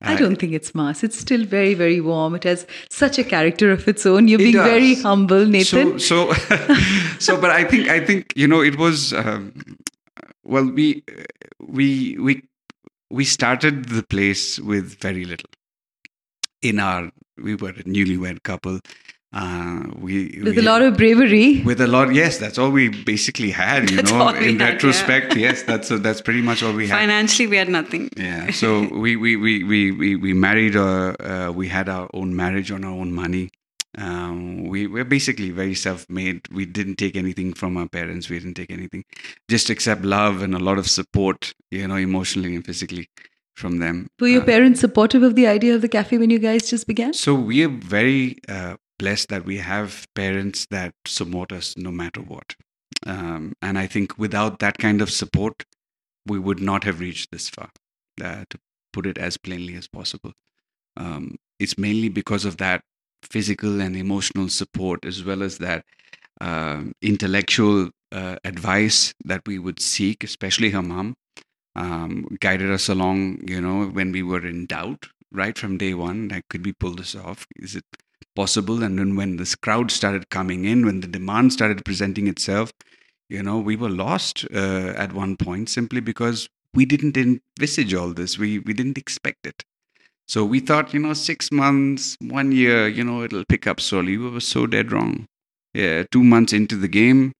I 0.03 0.15
don't 0.15 0.37
think 0.37 0.53
it's 0.53 0.73
mass. 0.73 1.03
It's 1.03 1.17
still 1.17 1.45
very, 1.45 1.75
very 1.75 2.01
warm. 2.01 2.33
It 2.33 2.43
has 2.43 2.65
such 2.89 3.19
a 3.19 3.23
character 3.23 3.71
of 3.71 3.87
its 3.87 4.03
own. 4.03 4.27
You're 4.27 4.41
It 4.41 4.45
being 4.45 4.55
very 4.55 4.95
humble, 4.95 5.45
Nathan. 5.45 5.99
So, 5.99 6.33
so, 6.33 6.65
so, 7.19 7.39
but 7.39 7.51
I 7.51 7.63
think, 7.63 7.87
I 7.87 8.03
think, 8.03 8.33
you 8.35 8.47
know, 8.47 8.61
it 8.61 8.79
was, 8.79 9.13
um, 9.13 9.53
well, 10.43 10.65
we, 10.65 11.03
we, 11.59 12.17
we, 12.17 12.41
we 13.11 13.25
started 13.25 13.89
the 13.89 14.01
place 14.01 14.59
with 14.59 14.99
very 14.99 15.23
little. 15.23 15.49
In 16.61 16.79
our, 16.79 17.11
we 17.41 17.55
were 17.55 17.69
a 17.69 17.83
newlywed 17.83 18.43
couple. 18.43 18.79
Uh, 19.33 19.83
we 19.95 20.41
With 20.43 20.57
we, 20.57 20.61
a 20.61 20.61
lot 20.61 20.81
of 20.81 20.97
bravery. 20.97 21.61
with 21.63 21.79
a 21.79 21.87
lot, 21.87 22.13
yes, 22.13 22.37
that's 22.37 22.57
all 22.57 22.69
we 22.69 22.89
basically 22.89 23.49
had. 23.49 23.89
You 23.89 24.01
know, 24.03 24.27
in 24.29 24.59
had, 24.59 24.59
yeah. 24.59 24.65
retrospect, 24.73 25.35
yes, 25.37 25.63
that's 25.63 25.87
that's 25.87 26.19
pretty 26.21 26.41
much 26.41 26.61
all 26.61 26.73
we 26.73 26.87
had. 26.87 26.99
Financially, 26.99 27.47
we 27.47 27.55
had 27.55 27.69
nothing. 27.69 28.09
Yeah. 28.17 28.51
So 28.51 28.89
we 28.93 29.15
we 29.15 29.37
we 29.37 29.63
we 29.63 29.91
we, 29.91 30.15
we 30.17 30.33
married. 30.33 30.75
Uh, 30.75 31.13
uh, 31.19 31.51
we 31.55 31.69
had 31.69 31.87
our 31.87 32.09
own 32.13 32.35
marriage 32.35 32.71
on 32.71 32.83
our 32.83 32.91
own 32.91 33.13
money. 33.13 33.49
Um, 33.97 34.63
we 34.67 34.87
were 34.87 35.03
basically 35.05 35.49
very 35.49 35.75
self-made. 35.75 36.47
We 36.51 36.65
didn't 36.65 36.95
take 36.95 37.15
anything 37.15 37.53
from 37.53 37.77
our 37.77 37.87
parents. 37.87 38.29
We 38.29 38.37
didn't 38.39 38.55
take 38.55 38.71
anything, 38.71 39.03
just 39.49 39.69
except 39.69 40.03
love 40.03 40.41
and 40.41 40.53
a 40.55 40.59
lot 40.59 40.77
of 40.77 40.89
support. 40.89 41.53
You 41.71 41.87
know, 41.87 41.95
emotionally 41.95 42.53
and 42.53 42.65
physically 42.65 43.09
from 43.61 43.77
them. 43.83 43.99
Were 44.19 44.31
your 44.33 44.41
Uh, 44.43 44.51
parents 44.53 44.79
supportive 44.85 45.23
of 45.29 45.35
the 45.39 45.47
idea 45.55 45.75
of 45.75 45.81
the 45.85 45.91
cafe 45.97 46.17
when 46.23 46.29
you 46.35 46.39
guys 46.47 46.69
just 46.73 46.87
began? 46.93 47.13
so 47.25 47.33
we 47.51 47.63
are 47.65 47.73
very 47.97 48.21
uh, 48.57 48.73
blessed 49.03 49.29
that 49.33 49.45
we 49.51 49.57
have 49.67 49.95
parents 50.21 50.65
that 50.75 50.93
support 51.17 51.51
us 51.59 51.71
no 51.87 51.91
matter 52.01 52.21
what. 52.33 52.55
Um, 53.13 53.53
and 53.61 53.77
I 53.83 53.87
think 53.93 54.17
without 54.25 54.59
that 54.59 54.77
kind 54.87 55.01
of 55.01 55.09
support, 55.19 55.63
we 56.33 56.37
would 56.47 56.59
not 56.71 56.83
have 56.89 56.99
reached 57.05 57.31
this 57.31 57.49
far. 57.49 57.69
Uh, 58.21 58.43
to 58.51 58.59
put 58.93 59.05
it 59.11 59.17
as 59.17 59.37
plainly 59.37 59.75
as 59.75 59.87
possible, 59.87 60.33
um, 60.97 61.35
it's 61.59 61.77
mainly 61.77 62.09
because 62.09 62.45
of 62.45 62.57
that 62.57 62.83
physical 63.23 63.81
and 63.81 63.95
emotional 63.95 64.49
support, 64.49 65.05
as 65.05 65.23
well 65.23 65.41
as 65.49 65.57
that 65.59 65.85
um 66.49 66.91
intellectual 67.01 67.89
uh, 68.19 68.35
advice 68.51 68.99
that 69.31 69.41
we 69.47 69.57
would 69.65 69.79
seek, 69.79 70.23
especially 70.23 70.69
her 70.71 70.81
mom. 70.81 71.15
Um, 71.75 72.37
guided 72.39 72.71
us 72.71 72.89
along, 72.89 73.47
you 73.47 73.61
know, 73.61 73.87
when 73.87 74.11
we 74.11 74.23
were 74.23 74.45
in 74.45 74.65
doubt, 74.65 75.07
right 75.31 75.57
from 75.57 75.77
day 75.77 75.93
one. 75.93 76.27
Like, 76.29 76.47
could 76.49 76.65
we 76.65 76.73
pull 76.73 76.95
this 76.95 77.15
off? 77.15 77.47
Is 77.55 77.75
it 77.75 77.85
possible? 78.35 78.83
And 78.83 78.99
then 78.99 79.15
when 79.15 79.37
this 79.37 79.55
crowd 79.55 79.91
started 79.91 80.29
coming 80.29 80.65
in, 80.65 80.85
when 80.85 81.01
the 81.01 81.07
demand 81.07 81.53
started 81.53 81.85
presenting 81.85 82.27
itself, 82.27 82.71
You 83.31 83.41
know, 83.41 83.59
we 83.59 83.77
were 83.77 83.89
lost 83.89 84.45
uh, 84.53 84.93
at 84.97 85.13
one 85.13 85.37
point 85.37 85.69
simply 85.69 86.01
because 86.01 86.49
we 86.73 86.85
didn't 86.85 87.15
envisage 87.15 87.93
all 87.93 88.13
this. 88.13 88.37
We 88.37 88.59
we 88.59 88.73
didn't 88.73 88.97
expect 88.97 89.47
it. 89.47 89.63
So 90.27 90.43
we 90.45 90.59
thought, 90.59 90.93
you 90.93 90.99
know, 90.99 91.13
six 91.13 91.51
months, 91.51 92.17
one 92.19 92.51
year, 92.51 92.89
you 92.89 93.03
know, 93.05 93.23
it'll 93.23 93.45
pick 93.45 93.67
up 93.67 93.79
slowly. 93.79 94.17
We 94.17 94.29
were 94.29 94.41
so 94.41 94.67
dead 94.67 94.91
wrong. 94.91 95.27
Yeah, 95.73 96.03
two 96.11 96.23
months 96.23 96.53
into 96.53 96.75
the 96.75 96.89
game, 96.89 97.31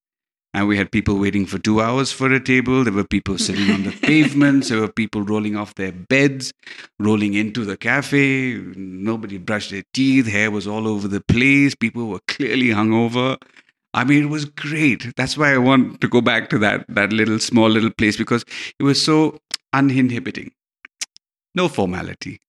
and 0.53 0.67
we 0.67 0.77
had 0.77 0.91
people 0.91 1.17
waiting 1.17 1.45
for 1.45 1.57
two 1.57 1.81
hours 1.81 2.11
for 2.11 2.31
a 2.31 2.39
table. 2.39 2.83
There 2.83 2.93
were 2.93 3.05
people 3.05 3.37
sitting 3.37 3.69
on 3.71 3.83
the 3.83 3.91
pavements. 4.01 4.69
There 4.69 4.81
were 4.81 4.91
people 4.91 5.21
rolling 5.21 5.55
off 5.55 5.75
their 5.75 5.93
beds, 5.93 6.51
rolling 6.99 7.35
into 7.35 7.63
the 7.63 7.77
cafe. 7.77 8.55
Nobody 8.75 9.37
brushed 9.37 9.71
their 9.71 9.83
teeth. 9.93 10.27
Hair 10.27 10.51
was 10.51 10.67
all 10.67 10.87
over 10.87 11.07
the 11.07 11.21
place. 11.21 11.73
People 11.73 12.07
were 12.07 12.19
clearly 12.27 12.67
hungover. 12.67 13.37
I 13.93 14.03
mean, 14.03 14.23
it 14.23 14.29
was 14.29 14.45
great. 14.45 15.15
That's 15.15 15.37
why 15.37 15.53
I 15.53 15.57
want 15.57 16.01
to 16.01 16.07
go 16.07 16.21
back 16.21 16.49
to 16.49 16.57
that 16.59 16.85
that 16.89 17.11
little 17.11 17.39
small 17.39 17.69
little 17.69 17.91
place 17.91 18.17
because 18.17 18.45
it 18.79 18.83
was 18.83 19.03
so 19.03 19.39
uninhibiting. 19.73 20.51
No 21.53 21.67
formality, 21.67 22.39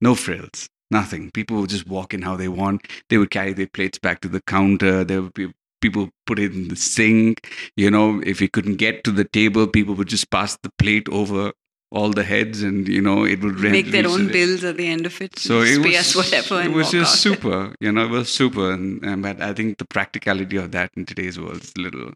no 0.00 0.16
frills, 0.16 0.68
nothing. 0.90 1.30
People 1.30 1.60
would 1.60 1.70
just 1.70 1.86
walk 1.86 2.12
in 2.14 2.22
how 2.22 2.36
they 2.36 2.48
want. 2.48 2.88
They 3.08 3.18
would 3.18 3.30
carry 3.30 3.52
their 3.52 3.68
plates 3.68 3.98
back 3.98 4.20
to 4.22 4.28
the 4.28 4.40
counter. 4.40 5.04
There 5.04 5.22
would 5.22 5.34
be 5.34 5.52
people 5.80 6.10
put 6.26 6.38
it 6.38 6.52
in 6.52 6.68
the 6.68 6.76
sink. 6.76 7.48
You 7.76 7.90
know, 7.90 8.20
if 8.24 8.40
you 8.40 8.48
couldn't 8.48 8.76
get 8.76 9.04
to 9.04 9.10
the 9.12 9.24
table, 9.24 9.66
people 9.66 9.94
would 9.94 10.08
just 10.08 10.30
pass 10.30 10.56
the 10.62 10.70
plate 10.78 11.08
over 11.10 11.52
all 11.90 12.10
the 12.10 12.22
heads, 12.22 12.62
and 12.62 12.86
you 12.86 13.00
know, 13.00 13.24
it 13.24 13.40
would 13.42 13.58
rent- 13.60 13.72
Make 13.72 13.90
their 13.92 14.06
own 14.06 14.24
reach- 14.24 14.32
bills 14.32 14.62
at 14.64 14.76
the 14.76 14.86
end 14.86 15.06
of 15.06 15.20
it. 15.22 15.38
so 15.38 15.62
it 15.62 15.78
was 15.78 15.94
us 15.96 16.14
whatever. 16.16 16.60
It 16.60 16.72
was 16.72 16.90
just 16.90 17.12
out. 17.12 17.18
super, 17.18 17.74
you 17.80 17.90
know. 17.92 18.04
It 18.04 18.10
was 18.10 18.28
super, 18.30 18.72
and, 18.72 19.02
and 19.02 19.22
but 19.22 19.40
I 19.40 19.54
think 19.54 19.78
the 19.78 19.86
practicality 19.86 20.56
of 20.58 20.70
that 20.72 20.90
in 20.96 21.06
today's 21.06 21.40
world 21.40 21.62
is 21.64 21.72
a 21.78 21.80
little 21.80 22.10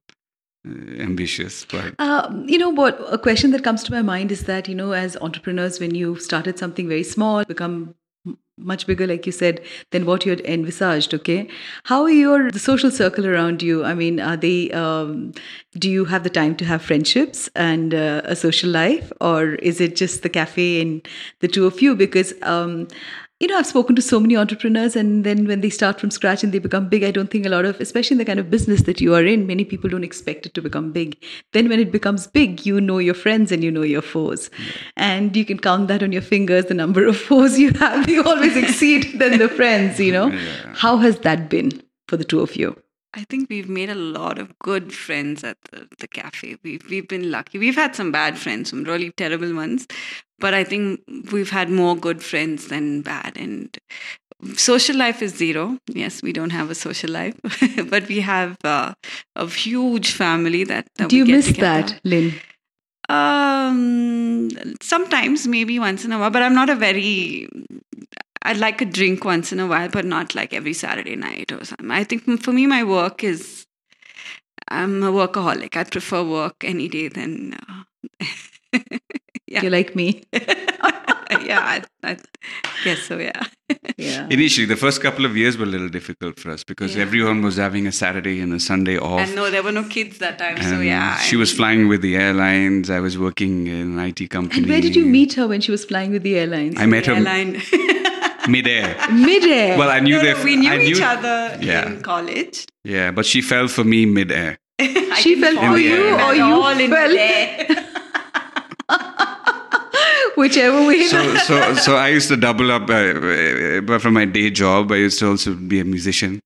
uh, 0.69 1.00
ambitious. 1.00 1.64
But 1.64 1.95
Um, 1.99 2.45
you 2.49 2.59
know 2.59 2.69
what? 2.69 3.00
A 3.11 3.16
question 3.19 3.50
that 3.52 3.64
comes 3.64 3.83
to 3.85 3.92
my 3.92 4.02
mind 4.02 4.31
is 4.31 4.45
that 4.45 4.69
you 4.69 4.75
know, 4.75 4.92
as 4.92 5.16
entrepreneurs, 5.16 5.81
when 5.81 5.95
you 5.95 6.16
started 6.19 6.59
something 6.59 6.87
very 6.87 7.02
small, 7.04 7.42
become 7.45 7.75
m- 7.75 7.95
much 8.59 8.87
bigger, 8.87 9.06
like 9.06 9.26
you 9.26 9.32
said, 9.32 9.61
than 9.90 10.06
what 10.06 10.25
you 10.25 10.30
had 10.30 10.40
envisaged. 10.42 11.14
Okay, 11.14 11.49
how 11.85 12.02
are 12.02 12.11
your 12.11 12.50
the 12.50 12.59
social 12.59 12.90
circle 12.90 13.26
around 13.26 13.62
you? 13.62 13.85
I 13.85 13.94
mean, 13.94 14.21
are 14.21 14.37
they? 14.37 14.71
Um, 14.71 15.32
do 15.78 15.90
you 15.90 16.04
have 16.04 16.23
the 16.23 16.30
time 16.30 16.56
to 16.56 16.64
have 16.64 16.82
friendships 16.82 17.49
and 17.54 17.94
uh, 17.94 18.23
a 18.25 18.37
social 18.37 18.71
life, 18.71 19.12
or 19.21 19.54
is 19.56 19.80
it 19.80 19.97
just 19.97 20.23
the 20.23 20.28
cafe 20.28 20.80
and 20.80 21.06
the 21.40 21.49
two 21.49 21.66
of 21.66 21.80
you? 21.80 21.94
Because 21.94 22.35
um, 22.42 22.88
you 23.42 23.49
know, 23.49 23.58
I've 23.58 23.66
spoken 23.66 23.96
to 23.96 24.02
so 24.02 24.20
many 24.20 24.37
entrepreneurs, 24.37 24.94
and 24.94 25.25
then 25.25 25.49
when 25.49 25.62
they 25.62 25.68
start 25.68 25.99
from 25.99 26.12
scratch 26.12 26.44
and 26.44 26.52
they 26.52 26.61
become 26.61 26.88
big, 26.88 27.02
I 27.02 27.11
don't 27.11 27.28
think 27.28 27.44
a 27.44 27.49
lot 27.49 27.64
of, 27.64 27.80
especially 27.80 28.14
in 28.14 28.18
the 28.18 28.25
kind 28.25 28.38
of 28.38 28.50
business 28.50 28.82
that 28.82 29.00
you 29.00 29.16
are 29.16 29.25
in, 29.25 29.49
many 29.49 29.64
people 29.64 29.90
don't 29.90 30.04
expect 30.04 30.46
it 30.46 30.54
to 30.54 30.62
become 30.62 30.92
big. 30.92 31.20
Then 31.52 31.68
when 31.68 31.80
it 31.80 31.90
becomes 31.90 32.28
big, 32.28 32.64
you 32.64 32.80
know 32.80 32.99
your 32.99 33.14
friends 33.14 33.50
and 33.50 33.64
you 33.64 33.72
know 33.72 33.82
your 33.82 34.00
foes. 34.00 34.49
And 34.96 35.37
you 35.37 35.44
can 35.44 35.58
count 35.58 35.88
that 35.88 36.04
on 36.04 36.12
your 36.12 36.22
fingers, 36.22 36.66
the 36.66 36.75
number 36.75 37.04
of 37.04 37.16
foes 37.30 37.58
you 37.58 37.72
have. 37.72 38.08
You 38.08 38.22
always 38.22 38.56
exceed 38.56 39.18
than 39.18 39.38
the 39.38 39.49
friends, 39.49 39.99
you 39.99 40.12
know. 40.12 40.28
Yeah. 40.42 40.75
How 40.75 40.96
has 40.99 41.18
that 41.20 41.49
been 41.49 41.82
for 42.08 42.16
the 42.16 42.25
two 42.25 42.40
of 42.40 42.56
you? 42.56 42.76
I 43.14 43.25
think 43.25 43.50
we've 43.50 43.69
made 43.69 43.90
a 43.90 43.95
lot 43.95 44.38
of 44.38 44.59
good 44.59 44.92
friends 44.92 45.45
at 45.45 45.59
the, 45.71 45.87
the 45.99 46.09
cafe. 46.09 46.57
We've, 46.62 46.83
we've 46.88 47.07
been 47.07 47.31
lucky. 47.31 47.59
We've 47.59 47.75
had 47.75 47.95
some 47.95 48.11
bad 48.11 48.38
friends, 48.38 48.71
some 48.71 48.85
really 48.85 49.11
terrible 49.11 49.54
ones, 49.54 49.87
but 50.38 50.54
I 50.54 50.64
think 50.64 51.00
we've 51.31 51.50
had 51.50 51.69
more 51.69 51.95
good 51.95 52.23
friends 52.23 52.69
than 52.69 53.02
bad. 53.02 53.37
And 53.37 53.76
social 54.57 54.97
life 54.97 55.21
is 55.21 55.35
zero. 55.35 55.78
Yes, 55.88 56.23
we 56.23 56.33
don't 56.33 56.50
have 56.50 56.71
a 56.71 56.75
social 56.75 57.11
life, 57.11 57.38
but 57.88 58.09
we 58.09 58.21
have 58.21 58.57
uh, 58.64 58.95
a 59.37 59.47
huge 59.47 60.12
family 60.12 60.64
that, 60.64 60.87
that 60.97 61.11
Do 61.11 61.16
you 61.16 61.26
miss 61.26 61.47
together. 61.47 61.92
that, 61.92 62.00
Lynn? 62.04 62.35
Um, 63.09 64.49
sometimes, 64.81 65.47
maybe 65.47 65.78
once 65.78 66.04
in 66.04 66.12
a 66.12 66.19
while, 66.19 66.31
but 66.31 66.42
I'm 66.42 66.54
not 66.54 66.71
a 66.71 66.76
very. 66.76 67.49
I 68.44 68.52
like 68.54 68.80
a 68.80 68.84
drink 68.84 69.25
once 69.25 69.52
in 69.52 69.61
a 69.61 69.66
while, 69.66 69.88
but 69.88 70.04
not 70.04 70.34
like 70.34 70.52
every 70.52 70.72
Saturday 70.72 71.16
night 71.16 71.52
or 71.52 71.64
something. 71.64 71.90
I 71.90 72.04
think 72.04 72.42
for 72.42 72.52
me, 72.52 72.66
my 72.66 72.82
work 72.84 73.22
is. 73.25 73.66
I'm 74.68 75.02
a 75.02 75.11
workaholic. 75.12 75.76
I 75.76 75.84
prefer 75.84 76.22
work 76.25 76.64
any 76.64 76.88
day 76.88 77.08
than. 77.08 77.54
Uh, 77.68 78.28
yeah, 79.46 79.61
You're 79.62 79.70
like 79.70 79.94
me. 79.94 80.22
yeah. 80.32 81.61
I, 81.61 81.82
I 82.02 82.16
guess 82.84 83.00
so. 83.00 83.18
Yeah. 83.18 83.42
Yeah. 83.96 84.26
initially, 84.30 84.66
the 84.66 84.76
first 84.76 85.00
couple 85.02 85.25
of 85.25 85.37
years 85.37 85.56
were 85.58 85.64
a 85.64 85.68
little 85.68 85.88
difficult 85.88 86.38
for 86.40 86.50
us 86.50 86.64
because 86.64 86.94
Yeah. 86.96 87.02
everyone 87.02 87.42
was 87.42 87.56
having 87.56 87.87
a 87.87 87.92
Saturday 87.92 88.40
and 88.40 88.52
a 88.52 88.61
Sunday 88.61 88.99
off. 88.99 89.20
And 89.20 89.34
no, 89.34 89.50
there 89.50 89.62
were 89.62 89.72
no 89.72 89.84
kids 89.84 90.18
that 90.18 90.38
time, 90.38 90.61
so 90.62 90.80
yeah. 90.80 91.16
she 91.18 91.37
was 91.37 91.50
and- 91.50 91.56
flying 91.58 91.88
with 91.88 92.00
the 92.02 92.16
airlines. 92.16 92.90
I 92.90 93.00
was 93.00 93.18
working 93.18 93.66
in 93.66 93.99
an 93.99 93.99
IT 93.99 94.30
company. 94.30 94.61
And 94.62 94.68
where 94.70 94.80
did 94.80 94.96
you 94.96 95.04
meet 95.06 95.34
her 95.34 95.46
when 95.46 95.61
she 95.61 95.70
was 95.70 95.84
flying 95.84 96.12
with 96.12 96.22
the 96.22 96.38
airlines? 96.38 96.75
I 96.78 96.87
met 96.87 97.06
her 97.06 97.14
airline. 97.14 97.61
midair. 98.49 98.96
Midair. 99.12 99.78
Well, 99.78 99.90
I 99.90 100.00
knew 100.00 100.16
no, 100.16 100.22
that 100.25 100.38
no, 100.38 100.44
we 100.44 100.56
knew 100.56 100.70
I 100.70 100.76
knew, 100.78 100.84
each 100.96 101.00
other 101.00 101.58
Yeah. 101.61 101.87
in 101.87 102.02
college. 102.02 102.66
Yeah, 102.84 103.11
but 103.12 103.26
she 103.26 103.42
fell 103.42 103.68
for 103.68 103.84
me 103.84 104.06
midair. 104.06 104.58
I 104.80 105.18
She 105.20 105.40
fell 105.40 105.54
for 105.56 105.78
you 105.78 106.08
at 106.08 106.28
or 106.30 106.34
you 106.34 106.44
all 106.44 106.78
in 106.78 106.90
fell? 106.90 107.08
there. 107.11 107.66
Whichever 110.37 110.87
way. 110.87 111.06
So, 111.08 111.34
so, 111.37 111.75
so 111.75 111.96
I 111.96 112.08
used 112.08 112.28
to 112.28 112.37
double 112.37 112.70
up. 112.72 112.88
Uh, 112.88 112.94
uh, 112.94 113.80
but 113.82 114.00
from 114.00 114.14
my 114.14 114.25
day 114.25 114.50
job, 114.50 114.90
I 114.90 114.96
used 114.96 115.18
to 115.18 115.28
also 115.28 115.54
be 115.54 115.78
a 115.80 115.84
musician. 115.84 116.40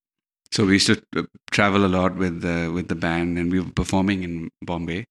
So 0.50 0.64
we 0.66 0.74
used 0.74 0.88
to 0.88 1.00
uh, 1.16 1.22
travel 1.50 1.84
a 1.84 1.88
lot 1.88 2.16
with 2.16 2.40
the 2.42 2.70
with 2.74 2.88
the 2.88 2.94
band, 2.96 3.38
and 3.38 3.50
we 3.52 3.60
were 3.60 3.70
performing 3.70 4.22
in 4.24 4.48
Bombay. 4.62 5.04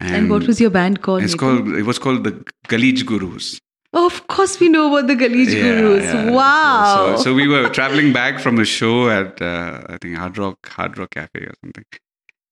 and 0.00 0.30
what 0.30 0.46
was 0.46 0.60
your 0.60 0.70
band 0.70 1.02
called? 1.02 1.22
It's 1.22 1.34
Nathan? 1.34 1.64
called. 1.66 1.76
It 1.78 1.82
was 1.84 1.98
called 1.98 2.24
the 2.24 2.32
Galeej 2.68 3.04
Gurus. 3.04 3.58
Of 3.92 4.26
course, 4.26 4.60
we 4.60 4.68
know 4.68 4.88
about 4.94 5.06
the 5.08 5.14
Galeej 5.16 5.46
Yeah, 5.54 5.80
Gurus. 5.80 6.04
yeah. 6.04 6.30
Wow. 6.30 7.16
So, 7.16 7.22
so, 7.24 7.34
we 7.34 7.48
were 7.48 7.68
traveling 7.70 8.12
back 8.12 8.38
from 8.38 8.58
a 8.58 8.64
show 8.64 9.08
at 9.08 9.40
uh, 9.40 9.82
I 9.88 9.96
think 10.00 10.16
Hard 10.16 10.36
Rock 10.36 10.68
Hard 10.68 10.98
Rock 10.98 11.10
Cafe 11.12 11.40
or 11.40 11.54
something, 11.64 11.84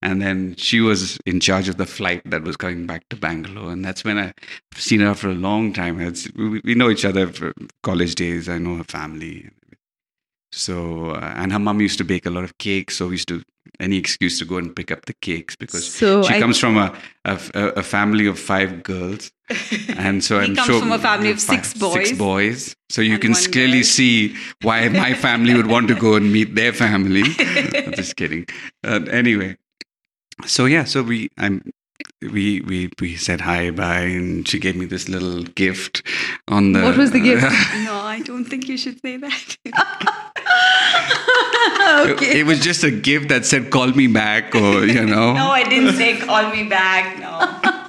and 0.01 0.19
then 0.21 0.55
she 0.55 0.79
was 0.81 1.19
in 1.27 1.39
charge 1.39 1.69
of 1.69 1.77
the 1.77 1.85
flight 1.85 2.23
that 2.25 2.41
was 2.43 2.57
coming 2.57 2.87
back 2.87 3.07
to 3.09 3.15
Bangalore, 3.15 3.71
and 3.71 3.85
that's 3.85 4.03
when 4.03 4.17
I've 4.17 4.33
seen 4.75 5.01
her 5.01 5.13
for 5.13 5.29
a 5.29 5.35
long 5.35 5.73
time. 5.73 5.99
It's, 6.01 6.27
we, 6.35 6.59
we 6.63 6.73
know 6.73 6.89
each 6.89 7.05
other 7.05 7.27
for 7.27 7.53
college 7.83 8.15
days. 8.15 8.49
I 8.49 8.57
know 8.57 8.77
her 8.77 8.83
family. 8.83 9.49
So 10.51 11.11
uh, 11.11 11.33
and 11.37 11.51
her 11.51 11.59
mom 11.59 11.81
used 11.81 11.97
to 11.99 12.03
bake 12.03 12.25
a 12.25 12.29
lot 12.31 12.43
of 12.45 12.57
cakes, 12.57 12.97
so 12.97 13.07
we 13.07 13.13
used 13.13 13.27
to 13.27 13.43
any 13.79 13.97
excuse 13.97 14.39
to 14.39 14.45
go 14.45 14.57
and 14.57 14.75
pick 14.75 14.91
up 14.91 15.05
the 15.05 15.13
cakes 15.21 15.55
because 15.55 15.85
So 15.93 16.23
she 16.23 16.33
I- 16.35 16.39
comes 16.39 16.57
from 16.57 16.77
a, 16.77 16.97
a 17.25 17.37
a 17.77 17.83
family 17.83 18.25
of 18.25 18.39
five 18.39 18.81
girls, 18.81 19.29
and 19.97 20.23
so 20.23 20.39
I'm 20.39 20.55
comes 20.55 20.67
sure 20.67 20.79
from 20.79 20.91
a 20.91 20.99
family 20.99 21.31
of 21.31 21.41
five- 21.41 21.65
six 21.65 21.73
boys. 21.73 22.07
Six 22.07 22.17
boys. 22.17 22.75
So 22.89 23.01
you 23.01 23.17
can 23.17 23.33
clearly 23.33 23.79
girl. 23.79 23.83
see 23.83 24.35
why 24.61 24.87
my 24.89 25.13
family 25.13 25.53
would 25.53 25.67
want 25.67 25.87
to 25.89 25.95
go 25.95 26.15
and 26.15 26.31
meet 26.31 26.55
their 26.55 26.73
family. 26.73 27.23
I'm 27.39 27.93
just 27.93 28.15
kidding. 28.15 28.45
Uh, 28.85 29.01
anyway, 29.09 29.57
so 30.45 30.65
yeah, 30.65 30.83
so 30.83 31.03
we 31.03 31.29
I'm 31.37 31.61
we 32.21 32.61
we 32.61 32.89
we 32.99 33.15
said 33.15 33.41
hi 33.41 33.71
bye, 33.71 34.01
and 34.01 34.47
she 34.47 34.59
gave 34.59 34.75
me 34.75 34.85
this 34.85 35.07
little 35.07 35.43
gift 35.43 36.03
on 36.47 36.73
the. 36.73 36.83
What 36.83 36.97
was 36.97 37.11
the 37.11 37.19
gift? 37.19 37.43
no, 37.83 37.95
I 37.95 38.21
don't 38.23 38.45
think 38.45 38.67
you 38.67 38.77
should 38.77 39.01
say 39.01 39.17
that. 39.17 39.57
okay. 42.11 42.39
It 42.39 42.45
was 42.45 42.59
just 42.59 42.83
a 42.83 42.91
gift 42.91 43.29
that 43.29 43.45
said 43.45 43.71
"call 43.71 43.87
me 43.87 44.07
back" 44.07 44.55
or 44.55 44.85
you 44.85 45.05
know. 45.05 45.33
no, 45.33 45.51
I 45.51 45.63
didn't 45.63 45.95
say 45.95 46.17
call 46.17 46.49
me 46.51 46.63
back. 46.63 47.19
No. 47.19 47.83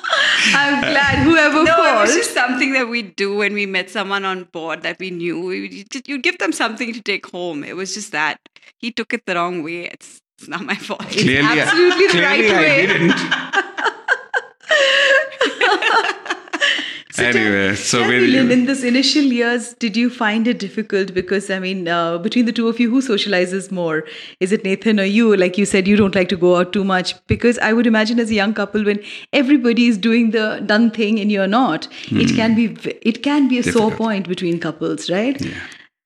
I'm 0.54 0.80
glad 0.80 1.18
whoever 1.24 1.64
No, 1.64 1.76
it 1.98 2.00
was 2.00 2.14
just 2.14 2.32
something 2.34 2.72
that 2.72 2.88
we 2.88 3.02
do 3.02 3.36
when 3.36 3.52
we 3.54 3.66
met 3.66 3.90
someone 3.90 4.24
on 4.24 4.44
board 4.44 4.82
that 4.82 4.98
we 4.98 5.10
knew. 5.10 5.40
We- 5.40 5.84
You'd 6.06 6.22
give 6.22 6.38
them 6.38 6.52
something 6.52 6.92
to 6.92 7.00
take 7.02 7.26
home. 7.26 7.64
It 7.64 7.76
was 7.76 7.94
just 7.94 8.12
that. 8.12 8.38
He 8.78 8.92
took 8.92 9.12
it 9.12 9.26
the 9.26 9.34
wrong 9.34 9.62
way. 9.62 9.86
It's, 9.86 10.20
it's 10.38 10.48
not 10.48 10.62
my 10.64 10.74
fault. 10.76 11.00
Clearly, 11.00 11.46
I- 11.46 11.58
absolutely 11.58 12.06
the 12.06 12.12
clearly 12.12 12.50
right 12.50 12.54
I 12.54 12.60
way. 12.60 12.86
didn't. 12.92 13.14
So 17.07 17.07
tell- 17.07 17.07
anyway, 17.18 17.74
so 17.74 18.00
Lynn, 18.00 18.50
in 18.50 18.66
this 18.66 18.82
initial 18.82 19.22
years, 19.22 19.74
did 19.74 19.96
you 19.96 20.10
find 20.10 20.46
it 20.46 20.58
difficult? 20.58 21.14
Because 21.14 21.50
I 21.50 21.58
mean, 21.58 21.88
uh, 21.88 22.18
between 22.18 22.46
the 22.46 22.52
two 22.52 22.68
of 22.68 22.80
you, 22.80 22.90
who 22.90 23.00
socializes 23.00 23.70
more? 23.70 24.04
Is 24.40 24.52
it 24.52 24.64
Nathan 24.64 25.00
or 25.00 25.04
you? 25.04 25.36
Like 25.36 25.58
you 25.58 25.66
said, 25.66 25.88
you 25.88 25.96
don't 25.96 26.14
like 26.14 26.28
to 26.30 26.36
go 26.36 26.56
out 26.56 26.72
too 26.72 26.84
much. 26.84 27.14
Because 27.26 27.58
I 27.58 27.72
would 27.72 27.86
imagine, 27.86 28.20
as 28.20 28.30
a 28.30 28.34
young 28.34 28.54
couple, 28.54 28.84
when 28.84 29.02
everybody 29.32 29.86
is 29.86 29.98
doing 29.98 30.30
the 30.30 30.62
done 30.64 30.90
thing 30.90 31.18
and 31.20 31.30
you're 31.30 31.46
not, 31.46 31.88
it 32.10 32.34
can 32.34 32.54
be 32.54 32.76
it 33.02 33.22
can 33.22 33.48
be 33.48 33.58
a 33.58 33.62
sore 33.62 33.90
point 33.90 34.28
between 34.28 34.60
couples, 34.60 35.10
right? 35.10 35.40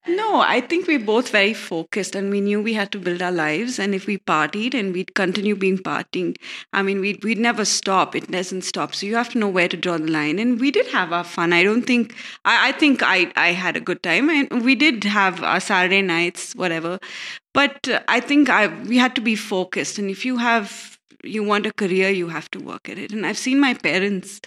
No, 0.08 0.40
I 0.40 0.60
think 0.60 0.88
we're 0.88 0.98
both 0.98 1.28
very 1.28 1.54
focused 1.54 2.16
and 2.16 2.28
we 2.28 2.40
knew 2.40 2.60
we 2.60 2.72
had 2.72 2.90
to 2.90 2.98
build 2.98 3.22
our 3.22 3.30
lives. 3.30 3.78
And 3.78 3.94
if 3.94 4.06
we 4.08 4.18
partied 4.18 4.74
and 4.74 4.92
we'd 4.92 5.14
continue 5.14 5.54
being 5.54 5.78
partying, 5.78 6.36
I 6.72 6.82
mean, 6.82 7.00
we'd, 7.00 7.22
we'd 7.22 7.38
never 7.38 7.64
stop. 7.64 8.16
It 8.16 8.28
doesn't 8.28 8.62
stop. 8.62 8.96
So 8.96 9.06
you 9.06 9.14
have 9.14 9.28
to 9.30 9.38
know 9.38 9.48
where 9.48 9.68
to 9.68 9.76
draw 9.76 9.98
the 9.98 10.10
line. 10.10 10.40
And 10.40 10.58
we 10.58 10.72
did 10.72 10.88
have 10.88 11.12
our 11.12 11.22
fun. 11.22 11.52
I 11.52 11.62
don't 11.62 11.82
think, 11.82 12.16
I, 12.44 12.70
I 12.70 12.72
think 12.72 13.00
I, 13.04 13.32
I 13.36 13.52
had 13.52 13.76
a 13.76 13.80
good 13.80 14.02
time. 14.02 14.28
And 14.28 14.64
we 14.64 14.74
did 14.74 15.04
have 15.04 15.44
our 15.44 15.60
Saturday 15.60 16.02
nights, 16.02 16.56
whatever. 16.56 16.98
But 17.54 17.86
I 18.08 18.18
think 18.18 18.48
I 18.48 18.66
we 18.66 18.98
had 18.98 19.14
to 19.14 19.20
be 19.20 19.36
focused. 19.36 19.98
And 19.98 20.10
if 20.10 20.24
you 20.24 20.38
have 20.38 20.91
you 21.22 21.42
want 21.44 21.66
a 21.66 21.72
career, 21.72 22.10
you 22.10 22.28
have 22.28 22.50
to 22.52 22.58
work 22.58 22.88
at 22.88 22.98
it. 22.98 23.12
And 23.12 23.26
I've 23.26 23.38
seen 23.38 23.60
my 23.60 23.74
parents 23.74 24.40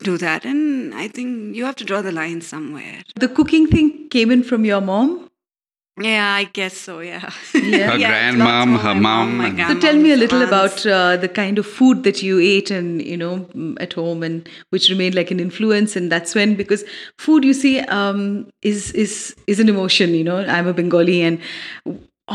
do 0.00 0.16
that, 0.18 0.44
and 0.44 0.94
I 0.94 1.08
think 1.08 1.54
you 1.56 1.64
have 1.64 1.76
to 1.76 1.84
draw 1.84 2.02
the 2.02 2.12
line 2.12 2.40
somewhere. 2.40 3.02
The 3.16 3.28
cooking 3.28 3.66
thing 3.66 4.08
came 4.08 4.30
in 4.30 4.42
from 4.42 4.64
your 4.64 4.80
mom. 4.80 5.26
Yeah, 6.00 6.32
I 6.34 6.44
guess 6.44 6.76
so. 6.78 7.00
Yeah. 7.00 7.30
Yeah. 7.52 7.90
Her 7.90 7.98
Yeah, 8.02 8.32
grandmom, 8.32 8.78
her 8.80 8.90
of 8.92 8.96
my 8.96 9.00
mom, 9.00 9.40
and- 9.40 9.58
So 9.58 9.78
tell 9.80 9.96
me 9.96 10.12
a 10.12 10.16
little 10.16 10.40
aunts. 10.42 10.84
about 10.84 10.86
uh, 10.86 11.16
the 11.18 11.28
kind 11.28 11.58
of 11.58 11.66
food 11.66 12.04
that 12.04 12.22
you 12.22 12.38
ate 12.38 12.70
and 12.70 13.02
you 13.02 13.18
know 13.18 13.40
mm, 13.54 13.76
at 13.80 13.92
home 13.92 14.22
and 14.22 14.48
which 14.70 14.88
remained 14.88 15.14
like 15.14 15.30
an 15.30 15.40
influence 15.40 15.96
and 15.96 16.10
that's 16.10 16.34
when 16.34 16.54
because 16.54 16.84
food 17.18 17.44
you 17.44 17.52
see 17.52 17.80
um, 17.80 18.46
is 18.62 18.92
is 18.92 19.36
is 19.46 19.60
an 19.60 19.68
emotion 19.68 20.14
you 20.14 20.24
know 20.24 20.38
I'm 20.38 20.66
a 20.66 20.72
Bengali 20.72 21.20
and 21.20 21.38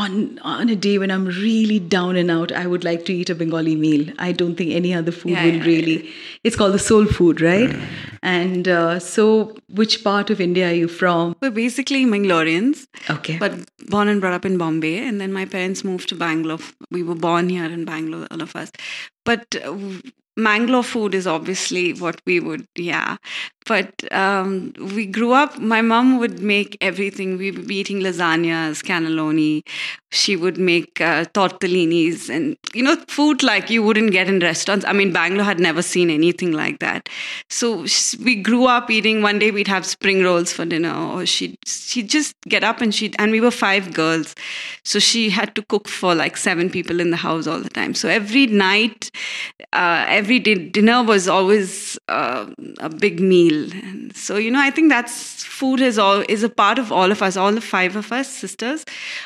on 0.04 0.38
on 0.42 0.68
a 0.68 0.76
day 0.76 0.98
when 0.98 1.10
I'm 1.10 1.26
really 1.26 1.78
down 1.78 2.16
and 2.16 2.30
out 2.30 2.52
I 2.52 2.66
would 2.66 2.84
like 2.84 3.04
to 3.06 3.14
eat 3.14 3.30
a 3.30 3.34
Bengali 3.34 3.76
meal 3.76 4.12
I 4.18 4.32
don't 4.32 4.54
think 4.56 4.72
any 4.72 4.92
other 4.94 5.12
food 5.12 5.32
Yeah, 5.32 5.44
will 5.44 5.54
yeah, 5.54 5.64
really 5.64 6.10
it's 6.44 6.56
called 6.56 6.74
the 6.74 6.78
soul 6.78 7.06
food 7.06 7.40
right 7.40 7.74
and 8.22 8.68
uh, 8.68 8.98
so 8.98 9.56
which 9.68 10.02
part 10.04 10.30
of 10.30 10.40
India 10.40 10.68
are 10.70 10.74
you 10.74 10.88
from 10.88 11.34
We're 11.40 11.50
basically 11.50 12.04
Mangaloreans, 12.04 12.86
okay 13.16 13.38
but 13.38 13.58
born 13.88 14.08
and 14.08 14.20
brought 14.20 14.34
up 14.34 14.44
in 14.44 14.58
Bombay. 14.58 14.98
And 15.06 15.20
then 15.20 15.32
my 15.32 15.44
parents 15.44 15.84
moved 15.84 16.08
to 16.10 16.14
Bangalore. 16.14 16.58
We 16.90 17.02
were 17.02 17.14
born 17.14 17.48
here 17.48 17.66
in 17.66 17.84
Bangalore, 17.84 18.26
all 18.30 18.42
of 18.42 18.54
us. 18.56 18.72
But 19.24 19.56
uh, 19.64 19.76
Mangalore 20.36 20.82
food 20.82 21.14
is 21.14 21.26
obviously 21.26 21.92
what 21.94 22.20
we 22.26 22.40
would, 22.40 22.66
yeah. 22.76 23.16
But 23.66 24.10
um, 24.12 24.72
we 24.94 25.06
grew 25.06 25.32
up, 25.32 25.58
my 25.58 25.82
mom 25.82 26.18
would 26.18 26.40
make 26.40 26.78
everything. 26.80 27.36
We 27.36 27.50
would 27.50 27.66
be 27.66 27.76
eating 27.76 28.00
lasagnas, 28.00 28.82
cannelloni. 28.82 29.66
She 30.12 30.36
would 30.36 30.56
make 30.56 31.00
uh, 31.00 31.24
tortellinis 31.34 32.30
and, 32.30 32.56
you 32.72 32.82
know, 32.82 32.96
food 33.08 33.42
like 33.42 33.68
you 33.68 33.82
wouldn't 33.82 34.12
get 34.12 34.28
in 34.28 34.38
restaurants. 34.38 34.84
I 34.86 34.92
mean, 34.92 35.12
Bangalore 35.12 35.44
had 35.44 35.58
never 35.58 35.82
seen 35.82 36.10
anything 36.10 36.52
like 36.52 36.78
that. 36.78 37.08
So 37.50 37.84
we 38.22 38.36
grew 38.36 38.66
up 38.66 38.88
eating, 38.88 39.20
one 39.20 39.40
day 39.40 39.50
we'd 39.50 39.68
have 39.68 39.84
spring 39.84 40.22
rolls 40.22 40.52
for 40.52 40.64
dinner 40.64 40.94
or 40.94 41.26
she'd, 41.26 41.58
she'd 41.66 42.08
just 42.08 42.34
get 42.42 42.62
up 42.62 42.80
and 42.80 42.94
she'd, 42.94 43.16
and 43.18 43.32
we 43.32 43.40
were 43.40 43.50
five 43.50 43.92
girls. 43.92 44.34
So 44.84 45.00
she 45.00 45.28
had 45.28 45.54
to 45.56 45.62
cook 45.62 45.88
for 45.88 46.14
like 46.14 46.36
seven 46.36 46.70
people 46.70 47.00
in 47.00 47.10
the 47.10 47.16
house 47.16 47.46
all 47.48 47.58
the 47.58 47.70
time. 47.70 47.94
So 47.94 48.08
every 48.08 48.46
night, 48.46 49.10
uh, 49.72 50.22
dinner 50.22 51.02
was 51.02 51.28
always 51.28 51.98
uh, 52.08 52.46
a 52.78 52.88
big 52.88 53.18
meal. 53.20 53.55
And 53.64 54.16
so 54.16 54.36
you 54.36 54.50
know, 54.50 54.60
I 54.60 54.70
think 54.70 54.90
that's 54.90 55.44
food 55.44 55.80
is 55.80 55.98
all 55.98 56.24
is 56.28 56.42
a 56.42 56.48
part 56.48 56.78
of 56.78 56.92
all 56.92 57.10
of 57.10 57.22
us, 57.22 57.36
all 57.36 57.52
the 57.52 57.60
five 57.60 57.96
of 57.96 58.12
us 58.12 58.28
sisters. 58.28 58.84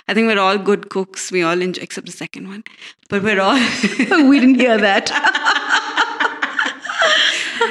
I 0.08 0.14
think 0.14 0.26
we're 0.26 0.40
all 0.40 0.58
good 0.58 0.90
cooks. 0.90 1.30
We 1.32 1.42
all 1.42 1.60
enjoy, 1.60 1.82
except 1.82 2.06
the 2.06 2.12
second 2.12 2.49
one, 2.49 2.64
but 3.08 3.22
we're 3.22 3.40
all. 3.40 3.54
we 4.28 4.40
didn't 4.40 4.56
hear 4.56 4.78
that 4.78 5.10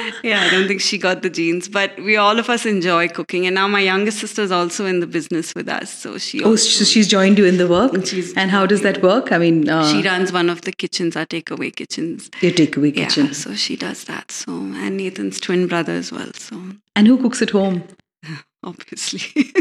yeah, 0.22 0.40
I 0.42 0.50
don't 0.50 0.66
think 0.68 0.80
she 0.80 0.98
got 0.98 1.22
the 1.22 1.30
genes, 1.30 1.68
but 1.68 1.98
we 2.00 2.16
all 2.16 2.38
of 2.38 2.48
us 2.48 2.66
enjoy 2.66 3.08
cooking. 3.08 3.46
And 3.46 3.54
now 3.54 3.68
my 3.68 3.80
youngest 3.80 4.18
sister 4.18 4.42
is 4.42 4.52
also 4.52 4.86
in 4.86 5.00
the 5.00 5.06
business 5.06 5.54
with 5.54 5.68
us, 5.68 5.92
so 5.92 6.18
she 6.18 6.42
oh 6.42 6.50
also, 6.50 6.68
so 6.68 6.84
she's 6.84 7.08
joined 7.08 7.38
you 7.38 7.44
in 7.44 7.56
the 7.58 7.68
work 7.68 7.92
She's- 8.06 8.32
and 8.36 8.50
how 8.50 8.66
does 8.66 8.82
that 8.82 9.02
work 9.02 9.32
I 9.32 9.38
mean 9.38 9.68
uh, 9.68 9.90
she 9.90 10.02
runs 10.06 10.32
one 10.32 10.48
of 10.50 10.62
the 10.62 10.72
kitchens, 10.72 11.16
our 11.16 11.26
takeaway 11.26 11.74
kitchens. 11.74 12.30
your 12.40 12.52
takeaway 12.52 12.94
kitchen. 12.94 13.26
Yeah, 13.26 13.32
so 13.32 13.54
she 13.54 13.76
does 13.76 14.04
that. 14.04 14.30
So 14.30 14.52
and 14.52 14.96
Nathan's 14.96 15.38
twin 15.40 15.66
brother 15.66 15.92
as 15.92 16.10
well. 16.12 16.30
So 16.34 16.60
And 16.96 17.06
who 17.06 17.16
cooks 17.18 17.42
at 17.42 17.50
home? 17.50 17.84
obviously. 18.62 19.20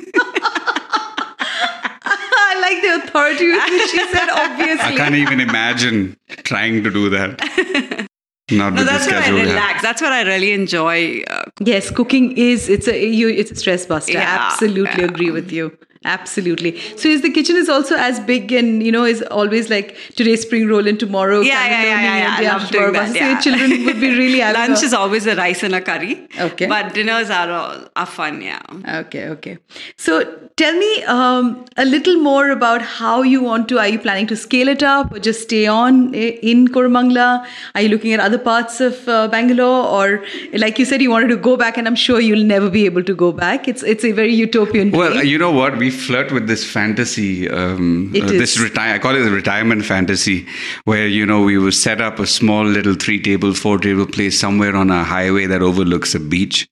I 2.12 2.60
like 2.62 2.82
the 2.82 3.08
authority 3.08 3.48
with 3.50 3.64
which 3.72 3.90
she 3.92 4.08
said 4.12 4.30
obviously. 4.30 4.80
I 4.94 4.96
can't 4.96 5.16
even 5.16 5.40
imagine 5.40 6.18
trying 6.44 6.84
to 6.84 6.90
do 6.92 7.10
that. 7.10 8.08
Not 8.52 8.74
no, 8.74 8.84
that's 8.84 9.06
where 9.08 9.18
I 9.18 9.22
schedule. 9.22 9.36
we 9.36 9.40
have. 9.42 9.50
relax. 9.50 9.82
That's 9.82 10.02
what 10.02 10.12
I 10.12 10.22
really 10.24 10.52
enjoy. 10.54 11.22
Uh, 11.22 11.44
Yes, 11.62 11.92
cooking 11.92 12.38
is 12.38 12.70
it's 12.70 12.88
a 12.88 12.98
you 13.06 13.28
it's 13.30 13.52
a 13.52 13.56
stress 13.56 13.86
buster. 13.86 14.14
Yeah, 14.14 14.50
Absolutely 14.52 15.02
yeah. 15.04 15.10
agree 15.10 15.32
with 15.32 15.52
you. 15.52 15.78
Absolutely. 16.06 16.80
So 16.96 17.10
is 17.10 17.22
the 17.22 17.30
kitchen 17.30 17.58
is 17.58 17.68
also 17.68 17.96
as 17.96 18.22
big 18.22 18.54
and 18.54 18.82
you 18.82 18.92
know 18.92 19.04
is 19.04 19.22
always 19.24 19.70
like 19.70 19.98
today's 20.16 20.44
spring 20.44 20.68
roll 20.68 20.88
and 20.88 20.98
tomorrow 20.98 21.42
yeah, 21.42 21.66
yeah, 21.66 21.84
yeah, 21.84 21.84
yeah, 21.84 22.18
yeah. 22.18 22.38
and 22.38 22.48
I 22.48 22.54
love 22.54 22.72
doing 22.72 22.94
that. 22.94 23.14
Yeah. 23.14 23.40
So 23.40 23.50
children 23.50 23.86
would 23.86 24.00
be 24.00 24.18
really 24.18 24.40
Lunch 24.60 24.82
is 24.82 24.94
always 24.94 25.28
a 25.28 25.36
rice 25.36 25.62
and 25.62 25.76
a 25.76 25.82
curry. 25.82 26.26
Okay. 26.40 26.68
But 26.68 26.94
dinners 26.94 27.30
are 27.30 27.52
all 27.52 27.90
are 27.98 28.06
fun. 28.06 28.42
Yeah. 28.42 28.62
Okay, 29.02 29.28
okay. 29.28 29.58
So 29.98 30.24
tell 30.56 30.74
me 30.78 31.04
um, 31.04 31.66
a 31.76 31.84
little 31.84 32.16
more 32.16 32.50
about 32.50 32.82
how 32.82 33.22
you 33.22 33.44
want 33.44 33.68
to. 33.70 33.80
Are 33.80 33.90
you 33.90 34.00
planning 34.00 34.28
to 34.28 34.38
scale 34.38 34.70
it 34.70 34.82
up 34.82 35.12
or 35.12 35.20
just 35.20 35.42
stay 35.42 35.68
on 35.68 36.14
in 36.14 36.70
Koramangala? 36.70 37.46
Are 37.76 37.82
you 37.82 37.90
looking 37.90 38.14
at 38.14 38.22
other 38.22 38.38
parts 38.38 38.80
of 38.80 39.08
uh, 39.10 39.28
Bangalore, 39.28 39.86
or 39.86 40.26
like 40.54 40.80
you 40.80 40.86
said, 40.86 41.02
you 41.02 41.12
wanted 41.12 41.28
to 41.28 41.38
go 41.38 41.58
back, 41.58 41.78
and 41.78 41.88
I'm 41.88 41.96
sure 41.96 42.22
you'll 42.22 42.46
never 42.46 42.70
be 42.70 42.86
able 42.86 43.04
to 43.04 43.14
go 43.14 43.34
back. 43.34 43.68
It's 43.68 43.84
it's 43.84 44.06
a 44.06 44.14
very 44.14 44.34
utopian. 44.34 44.92
Well, 44.92 45.12
dream. 45.12 45.26
you 45.26 45.38
know 45.38 45.52
what? 45.52 45.78
We 45.78 45.89
flirt 45.90 46.32
with 46.32 46.48
this 46.48 46.70
fantasy. 46.70 47.50
Um, 47.50 48.14
uh, 48.16 48.28
this 48.28 48.60
retire. 48.60 48.96
I 48.96 49.00
call 49.00 49.16
it 49.16 49.26
a 49.26 49.30
retirement 49.30 49.86
fantasy, 49.86 50.48
where 50.86 51.08
you 51.08 51.26
know 51.26 51.42
we 51.44 51.58
would 51.58 51.74
set 51.74 52.02
up 52.02 52.20
a 52.20 52.28
small 52.28 52.64
little 52.64 52.96
three 52.96 53.22
table, 53.22 53.54
four 53.54 53.78
table 53.78 54.06
place 54.06 54.40
somewhere 54.40 54.76
on 54.76 54.90
a 54.90 55.04
highway 55.04 55.46
that 55.46 55.62
overlooks 55.62 56.16
a 56.16 56.20
beach, 56.20 56.68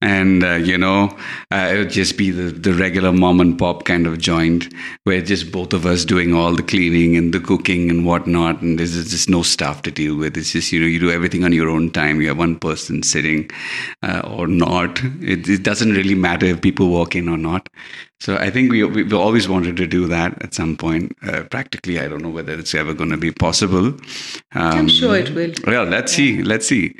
and 0.00 0.44
uh, 0.44 0.54
you 0.54 0.78
know 0.78 1.16
uh, 1.52 1.70
it 1.72 1.78
would 1.78 1.90
just 1.90 2.16
be 2.16 2.30
the 2.30 2.50
the 2.50 2.74
regular 2.74 3.12
mom 3.12 3.40
and 3.40 3.58
pop 3.58 3.84
kind 3.84 4.06
of 4.06 4.18
joint, 4.18 4.72
where 5.04 5.20
just 5.20 5.52
both 5.52 5.72
of 5.72 5.86
us 5.86 6.04
doing 6.04 6.34
all 6.34 6.54
the 6.54 6.62
cleaning 6.62 7.16
and 7.16 7.34
the 7.34 7.40
cooking 7.40 7.90
and 7.90 8.04
whatnot, 8.04 8.62
and 8.62 8.78
there's 8.78 8.94
just 9.10 9.28
no 9.28 9.42
staff 9.42 9.82
to 9.82 9.90
deal 9.90 10.16
with. 10.16 10.36
It's 10.36 10.52
just 10.52 10.72
you 10.72 10.80
know 10.80 10.86
you 10.86 10.98
do 10.98 11.10
everything 11.10 11.44
on 11.44 11.52
your 11.52 11.68
own 11.68 11.90
time. 11.90 12.20
You 12.20 12.28
have 12.28 12.38
one 12.38 12.58
person 12.58 13.02
sitting 13.02 13.50
uh, 14.02 14.22
or 14.24 14.46
not. 14.46 15.00
It, 15.20 15.48
it 15.48 15.62
doesn't 15.62 15.92
really 15.92 16.14
matter 16.14 16.46
if 16.46 16.60
people 16.60 16.88
walk 16.88 17.14
in 17.16 17.28
or 17.28 17.38
not. 17.38 17.68
So 18.20 18.36
I 18.36 18.50
think 18.50 18.70
we 18.70 18.84
we've 18.84 19.14
always 19.14 19.48
wanted 19.48 19.76
to 19.78 19.86
do 19.86 20.06
that 20.08 20.42
at 20.42 20.54
some 20.54 20.76
point. 20.76 21.16
Uh, 21.22 21.44
practically, 21.44 21.98
I 21.98 22.06
don't 22.08 22.22
know 22.22 22.28
whether 22.30 22.52
it's 22.52 22.74
ever 22.74 22.92
going 22.94 23.10
to 23.10 23.16
be 23.16 23.32
possible. 23.32 23.86
Um, 24.54 24.78
I'm 24.78 24.88
sure 24.88 25.16
it 25.16 25.30
will. 25.34 25.52
Well, 25.66 25.84
let's 25.84 26.12
see. 26.12 26.42
Let's 26.42 26.68
see. 26.68 26.94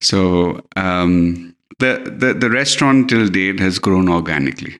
So 0.00 0.60
um, 0.76 1.56
the, 1.78 2.14
the 2.18 2.34
the 2.34 2.50
restaurant 2.50 3.08
till 3.08 3.28
date 3.28 3.58
has 3.60 3.78
grown 3.78 4.08
organically, 4.08 4.78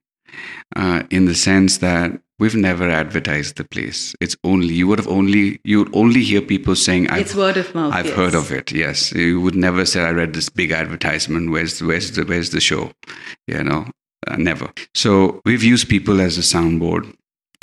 uh, 0.77 1.03
in 1.11 1.25
the 1.25 1.35
sense 1.35 1.79
that 1.79 2.21
we've 2.39 2.55
never 2.55 2.91
advertised 2.91 3.57
the 3.57 3.65
place. 3.65 4.15
It's 4.21 4.37
only 4.45 4.75
you 4.75 4.87
would 4.89 4.99
have 4.99 5.09
only 5.09 5.61
you 5.65 5.79
would 5.79 5.97
only 5.97 6.23
hear 6.23 6.43
people 6.43 6.77
saying, 6.77 7.09
I've, 7.09 7.23
It's 7.23 7.35
word 7.35 7.57
of 7.57 7.75
mouth, 7.75 7.95
I've 7.95 8.07
yes. 8.07 8.17
heard 8.17 8.35
of 8.35 8.53
it. 8.53 8.71
Yes, 8.71 9.13
you 9.13 9.41
would 9.41 9.57
never 9.57 9.87
say, 9.87 10.03
"I 10.03 10.11
read 10.11 10.35
this 10.35 10.51
big 10.51 10.73
advertisement. 10.73 11.51
Where's 11.51 11.79
the, 11.79 11.87
where's 11.87 12.13
the 12.13 12.25
where's 12.25 12.51
the 12.51 12.61
show?" 12.61 12.93
You 13.47 13.65
know, 13.65 13.87
uh, 14.27 14.37
never. 14.37 14.73
So 14.95 15.41
we've 15.45 15.63
used 15.63 15.89
people 15.89 16.21
as 16.21 16.39
a 16.39 16.43
soundboard 16.43 17.15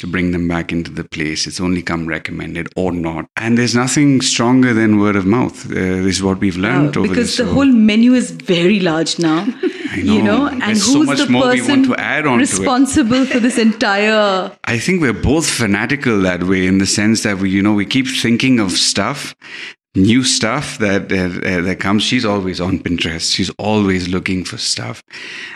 to 0.04 0.08
bring 0.08 0.32
them 0.32 0.50
back 0.50 0.74
into 0.74 0.92
the 0.92 1.06
place. 1.06 1.48
It's 1.48 1.62
only 1.62 1.82
come 1.82 2.06
recommended 2.08 2.68
or 2.76 2.92
not. 2.92 3.26
And 3.38 3.58
there's 3.58 3.74
nothing 3.74 4.20
stronger 4.20 4.74
than 4.74 5.00
word 5.00 5.16
of 5.16 5.26
mouth. 5.26 5.66
Uh, 5.72 6.04
this 6.04 6.18
is 6.18 6.24
what 6.24 6.40
we've 6.40 6.58
learned 6.58 6.98
over 6.98 7.08
because 7.08 7.38
the 7.38 7.46
whole 7.46 7.66
menu 7.66 8.14
is 8.14 8.32
very 8.32 8.80
large 8.80 9.18
now. 9.18 9.48
You 9.96 10.24
know. 10.24 10.24
know, 10.24 10.48
and 10.48 10.62
There's 10.62 10.88
who's 10.88 10.94
so 10.94 11.04
much 11.04 11.18
the 11.20 11.30
more 11.30 11.50
we 11.50 11.60
person 11.60 11.84
want 11.84 11.86
to 11.86 11.96
add 12.00 12.26
on 12.26 12.40
responsible 12.40 13.28
for 13.28 13.40
this 13.40 13.60
entire? 13.60 14.52
I 14.64 14.80
think 14.80 15.02
we're 15.04 15.14
both 15.14 15.48
fanatical 15.48 16.20
that 16.22 16.46
way 16.46 16.66
in 16.66 16.80
the 16.80 16.88
sense 16.88 17.22
that 17.22 17.38
we, 17.38 17.52
you 17.52 17.62
know, 17.62 17.76
we 17.76 17.86
keep 17.86 18.08
thinking 18.08 18.60
of 18.60 18.72
stuff, 18.72 19.36
new 19.96 20.24
stuff 20.24 20.78
that 20.80 21.12
uh, 21.12 21.62
that 21.62 21.80
comes. 21.80 22.04
She's 22.04 22.26
always 22.26 22.60
on 22.60 22.80
Pinterest. 22.80 23.34
She's 23.34 23.50
always 23.52 24.08
looking 24.08 24.44
for 24.44 24.58
stuff, 24.58 25.04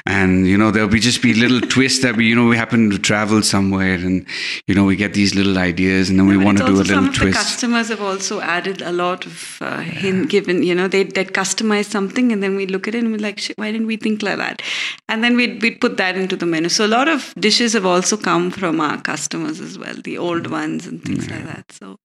and 0.06 0.48
you 0.48 0.58
know, 0.58 0.72
there'll 0.72 0.90
be 0.90 1.00
just 1.00 1.22
be 1.22 1.34
little 1.34 1.62
twists 1.76 2.04
that 2.04 2.16
we, 2.16 2.28
you 2.28 2.36
know, 2.36 2.46
we 2.48 2.58
happen 2.58 2.90
to 2.92 3.00
travel 3.00 3.42
somewhere, 3.42 3.96
and 3.96 4.26
you 4.68 4.76
know, 4.76 4.86
we 4.86 4.96
get 4.96 5.14
these 5.14 5.36
little 5.36 5.58
ideas, 5.58 6.10
and 6.10 6.20
then 6.20 6.28
we 6.28 6.38
want 6.38 6.58
to 6.60 6.66
do 6.66 6.72
a 6.72 6.74
little 6.74 6.86
some 6.86 7.08
of 7.08 7.14
the 7.14 7.20
twist. 7.20 7.38
customers 7.38 7.90
have 7.90 8.02
also 8.02 8.40
added 8.42 8.82
a 8.82 8.92
lot 8.92 9.26
of 9.26 9.58
uh, 9.62 9.80
hint 9.80 10.30
given 10.30 10.64
you 10.64 10.76
know 10.76 10.88
they 10.88 11.04
they'd 11.04 11.34
customize 11.34 11.86
something 11.86 12.32
and 12.32 12.44
then 12.44 12.56
we 12.56 12.66
look 12.66 12.88
at 12.88 12.96
it 12.96 13.04
and 13.04 13.12
we're 13.12 13.18
like 13.20 13.40
why 13.56 13.72
didn't 13.72 13.88
we 13.88 13.98
think 13.98 14.22
like 14.22 14.38
that 14.38 14.62
and 15.10 15.24
then 15.24 15.36
we'd, 15.36 15.62
we'd 15.62 15.80
put 15.80 15.98
that 15.98 16.18
into 16.18 16.36
the 16.36 16.46
menu 16.46 16.70
so 16.70 16.86
a 16.86 16.88
lot 16.88 17.08
of 17.08 17.34
dishes 17.40 17.74
have 17.74 17.86
also 17.86 18.18
come 18.18 18.50
from 18.52 18.80
our 18.80 19.00
customers 19.02 19.60
as 19.60 19.78
well 19.78 19.96
the 20.04 20.18
old 20.18 20.48
ones 20.48 20.88
and 20.88 21.04
things 21.04 21.30
like 21.30 21.46
that 21.46 21.72
so 21.72 21.98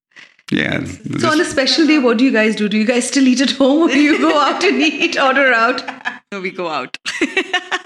yeah. 0.53 0.85
So 1.19 1.31
on 1.31 1.41
a 1.41 1.45
special 1.45 1.87
day, 1.87 1.99
what 1.99 2.19
do 2.19 2.25
you 2.25 2.33
guys 2.33 2.57
do? 2.57 2.69
Do 2.69 2.77
you 2.77 2.85
guys 2.85 3.09
still 3.09 3.27
eat 3.27 3.41
at 3.41 3.53
home, 3.53 3.83
or 3.83 3.89
do 3.89 4.01
you 4.01 4.19
go 4.19 4.39
out 4.39 4.63
and 4.63 4.81
eat, 4.91 5.19
order 5.19 5.53
out? 5.53 5.83
so 6.33 6.41
we 6.41 6.51
go 6.51 6.69
out 6.69 6.97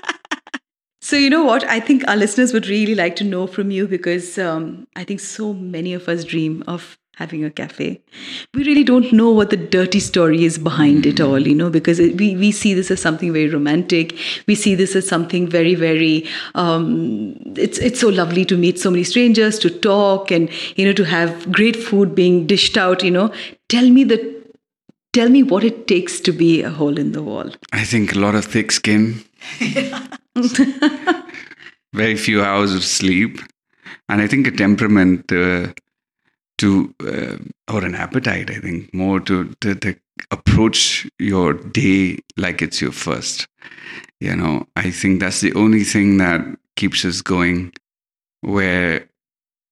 So 1.07 1.14
you 1.14 1.31
know 1.31 1.44
what? 1.44 1.62
I 1.62 1.79
think 1.79 2.02
our 2.09 2.16
listeners 2.16 2.52
would 2.52 2.66
really 2.66 2.96
like 2.96 3.14
to 3.16 3.24
know 3.24 3.46
from 3.46 3.70
you 3.70 3.87
because 3.87 4.38
um, 4.38 4.88
I 4.96 5.05
think 5.05 5.20
so 5.20 5.52
many 5.52 5.94
of 5.94 6.09
us 6.09 6.24
dream 6.24 6.64
of 6.66 6.98
having 7.16 7.42
a 7.44 7.50
cafe. 7.50 7.98
We 8.52 8.64
really 8.64 8.85
don't 8.85 9.11
know 9.11 9.31
what 9.31 9.48
the 9.48 9.57
dirty 9.57 10.00
story 10.00 10.44
is 10.44 10.59
behind 10.59 11.07
it 11.07 11.18
all, 11.18 11.46
you 11.46 11.55
know, 11.55 11.70
because 11.70 11.98
it, 11.98 12.18
we 12.18 12.37
we 12.37 12.52
see 12.52 12.74
this 12.74 12.90
as 12.90 13.00
something 13.00 13.33
very 13.33 13.48
romantic. 13.48 14.14
We 14.46 14.55
see 14.55 14.74
this 14.74 14.94
as 14.94 15.09
something 15.09 15.48
very 15.48 15.74
very. 15.74 16.29
Um, 16.55 17.37
it's 17.66 17.79
it's 17.79 18.00
so 18.00 18.09
lovely 18.09 18.44
to 18.52 18.59
meet 18.59 18.79
so 18.79 18.90
many 18.90 19.05
strangers, 19.05 19.59
to 19.61 19.70
talk, 19.70 20.31
and 20.31 20.50
you 20.76 20.85
know, 20.87 20.92
to 20.92 21.05
have 21.05 21.50
great 21.50 21.76
food 21.76 22.14
being 22.14 22.46
dished 22.46 22.76
out. 22.76 23.02
You 23.02 23.12
know, 23.12 23.33
tell 23.70 23.88
me 23.88 24.05
the 24.05 24.20
tell 25.14 25.31
me 25.31 25.42
what 25.42 25.64
it 25.64 25.87
takes 25.87 26.20
to 26.20 26.33
be 26.33 26.62
a 26.62 26.70
hole 26.70 26.98
in 26.98 27.12
the 27.12 27.22
wall. 27.22 27.50
I 27.72 27.85
think 27.85 28.14
a 28.14 28.18
lot 28.18 28.35
of 28.35 28.44
thick 28.44 28.70
skin, 28.72 29.24
very 31.94 32.16
few 32.16 32.44
hours 32.44 32.74
of 32.74 32.85
sleep, 32.85 33.40
and 34.11 34.20
I 34.20 34.26
think 34.26 34.46
a 34.46 34.50
temperament 34.50 35.33
uh, 35.33 35.72
to 36.58 36.94
uh, 37.00 37.72
or 37.72 37.84
an 37.84 37.94
appetite. 37.94 38.50
I 38.50 38.58
think 38.60 38.92
more 38.94 39.20
to, 39.20 39.54
to 39.60 39.74
to 39.74 39.96
approach 40.30 41.06
your 41.18 41.54
day 41.54 42.18
like 42.36 42.62
it's 42.62 42.80
your 42.80 42.92
first. 42.92 43.46
You 44.20 44.34
know, 44.34 44.66
I 44.76 44.90
think 44.90 45.20
that's 45.20 45.40
the 45.40 45.52
only 45.54 45.84
thing 45.84 46.18
that 46.18 46.40
keeps 46.76 47.04
us 47.04 47.22
going. 47.22 47.72
Where 48.40 49.08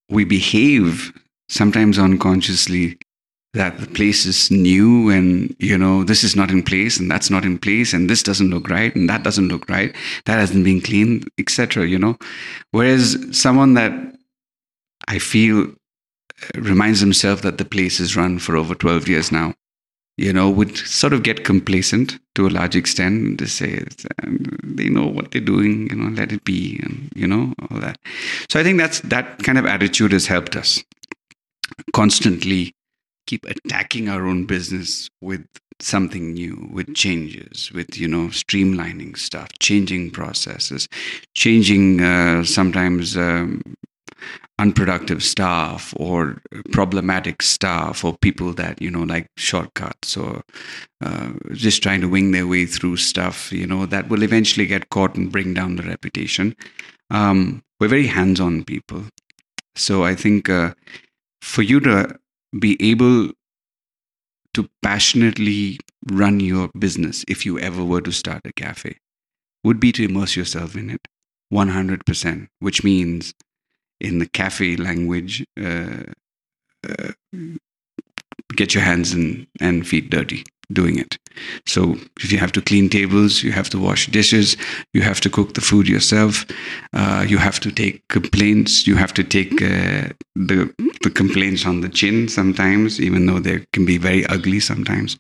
we 0.08 0.24
behave 0.24 1.12
sometimes 1.48 1.98
unconsciously 1.98 2.98
that 3.54 3.78
the 3.78 3.86
place 3.86 4.26
is 4.26 4.50
new 4.50 5.08
and 5.08 5.54
you 5.58 5.78
know 5.78 6.04
this 6.04 6.24
is 6.24 6.34
not 6.36 6.50
in 6.50 6.62
place 6.62 6.98
and 6.98 7.10
that's 7.10 7.30
not 7.30 7.44
in 7.44 7.56
place 7.56 7.92
and 7.92 8.10
this 8.10 8.22
doesn't 8.22 8.50
look 8.50 8.68
right 8.68 8.94
and 8.96 9.08
that 9.08 9.22
doesn't 9.22 9.48
look 9.48 9.68
right 9.70 9.94
that 10.26 10.38
hasn't 10.38 10.64
been 10.64 10.80
cleaned 10.80 11.28
etc 11.38 11.86
you 11.86 11.98
know 11.98 12.16
whereas 12.72 13.16
someone 13.30 13.74
that 13.74 13.92
i 15.08 15.18
feel 15.18 15.72
reminds 16.54 17.00
himself 17.00 17.42
that 17.42 17.58
the 17.58 17.64
place 17.64 18.00
is 18.00 18.16
run 18.16 18.38
for 18.38 18.56
over 18.56 18.74
12 18.74 19.08
years 19.08 19.32
now. 19.32 19.54
You 20.16 20.32
know 20.32 20.48
would 20.48 20.76
sort 20.76 21.12
of 21.12 21.24
get 21.24 21.44
complacent 21.44 22.20
to 22.36 22.46
a 22.46 22.48
large 22.48 22.76
extent 22.76 23.26
and 23.26 23.38
just 23.38 23.56
say 23.56 23.84
they 24.62 24.88
know 24.88 25.06
what 25.06 25.32
they're 25.32 25.40
doing 25.40 25.90
you 25.90 25.96
know 25.96 26.08
let 26.10 26.30
it 26.30 26.44
be 26.44 26.78
and 26.84 27.10
you 27.16 27.26
know 27.26 27.52
all 27.68 27.80
that. 27.80 27.98
So 28.48 28.60
i 28.60 28.62
think 28.62 28.78
that's 28.78 29.00
that 29.00 29.42
kind 29.42 29.58
of 29.58 29.66
attitude 29.66 30.12
has 30.12 30.28
helped 30.28 30.54
us 30.54 30.84
constantly 31.92 32.74
keep 33.26 33.44
attacking 33.46 34.08
our 34.08 34.26
own 34.26 34.44
business 34.46 35.08
with 35.20 35.44
something 35.80 36.32
new 36.34 36.68
with 36.72 36.94
changes 36.94 37.72
with 37.72 37.98
you 37.98 38.06
know 38.06 38.28
streamlining 38.28 39.16
stuff 39.16 39.48
changing 39.58 40.10
processes 40.10 40.88
changing 41.34 42.00
uh, 42.00 42.44
sometimes 42.44 43.16
um, 43.16 43.60
unproductive 44.58 45.22
staff 45.22 45.92
or 45.96 46.40
problematic 46.70 47.42
staff 47.42 48.04
or 48.04 48.16
people 48.18 48.52
that 48.52 48.80
you 48.80 48.90
know 48.90 49.02
like 49.02 49.26
shortcuts 49.36 50.16
or 50.16 50.42
uh, 51.04 51.32
just 51.52 51.82
trying 51.82 52.00
to 52.00 52.08
wing 52.08 52.30
their 52.30 52.46
way 52.46 52.64
through 52.64 52.96
stuff 52.96 53.52
you 53.52 53.66
know 53.66 53.84
that 53.86 54.08
will 54.08 54.22
eventually 54.22 54.66
get 54.66 54.90
caught 54.90 55.16
and 55.16 55.32
bring 55.32 55.54
down 55.54 55.76
the 55.76 55.82
reputation. 55.82 56.54
Um, 57.10 57.62
we're 57.80 57.88
very 57.88 58.06
hands-on 58.06 58.64
people. 58.64 59.04
So 59.76 60.04
i 60.04 60.14
think 60.14 60.48
uh, 60.48 60.74
for 61.42 61.62
you 61.62 61.80
to 61.80 62.18
be 62.58 62.76
able 62.80 63.30
to 64.54 64.68
passionately 64.82 65.78
run 66.10 66.40
your 66.40 66.70
business 66.78 67.24
if 67.28 67.44
you 67.44 67.58
ever 67.58 67.84
were 67.84 68.00
to 68.00 68.12
start 68.12 68.40
a 68.44 68.52
cafe 68.52 68.96
would 69.64 69.80
be 69.80 69.90
to 69.92 70.04
immerse 70.04 70.36
yourself 70.36 70.76
in 70.76 70.90
it 70.90 71.08
100% 71.52 72.48
which 72.60 72.84
means 72.84 73.34
in 74.04 74.18
the 74.18 74.26
cafe 74.26 74.76
language 74.76 75.44
uh, 75.60 76.04
uh, 76.88 77.12
get 78.54 78.74
your 78.74 78.82
hands 78.82 79.12
and, 79.12 79.46
and 79.60 79.86
feet 79.86 80.10
dirty 80.10 80.44
doing 80.72 80.98
it. 80.98 81.18
So 81.66 81.96
if 82.20 82.32
you 82.32 82.38
have 82.38 82.52
to 82.52 82.62
clean 82.62 82.88
tables 82.88 83.42
you 83.42 83.52
have 83.52 83.68
to 83.70 83.78
wash 83.78 84.06
dishes 84.06 84.56
you 84.92 85.02
have 85.02 85.20
to 85.20 85.30
cook 85.30 85.54
the 85.54 85.60
food 85.60 85.88
yourself 85.88 86.46
uh, 86.92 87.24
you 87.28 87.38
have 87.38 87.60
to 87.60 87.70
take 87.70 88.06
complaints 88.08 88.86
you 88.86 88.96
have 88.96 89.12
to 89.14 89.24
take 89.24 89.52
uh, 89.60 90.08
the, 90.34 90.72
the 91.02 91.10
complaints 91.10 91.66
on 91.66 91.80
the 91.80 91.88
chin 91.88 92.28
sometimes 92.28 93.00
even 93.00 93.26
though 93.26 93.40
they 93.40 93.66
can 93.72 93.84
be 93.84 93.98
very 93.98 94.24
ugly 94.26 94.60
sometimes 94.60 95.18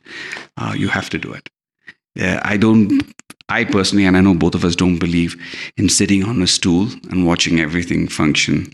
uh, 0.56 0.74
you 0.76 0.88
have 0.88 1.10
to 1.10 1.18
do 1.18 1.32
it 1.32 1.48
yeah, 2.14 2.40
I 2.44 2.56
don't, 2.56 3.02
I 3.48 3.64
personally, 3.64 4.06
and 4.06 4.16
I 4.16 4.20
know 4.20 4.34
both 4.34 4.54
of 4.54 4.64
us 4.64 4.76
don't 4.76 4.98
believe 4.98 5.36
in 5.76 5.88
sitting 5.88 6.24
on 6.24 6.42
a 6.42 6.46
stool 6.46 6.88
and 7.10 7.26
watching 7.26 7.60
everything 7.60 8.08
function, 8.08 8.72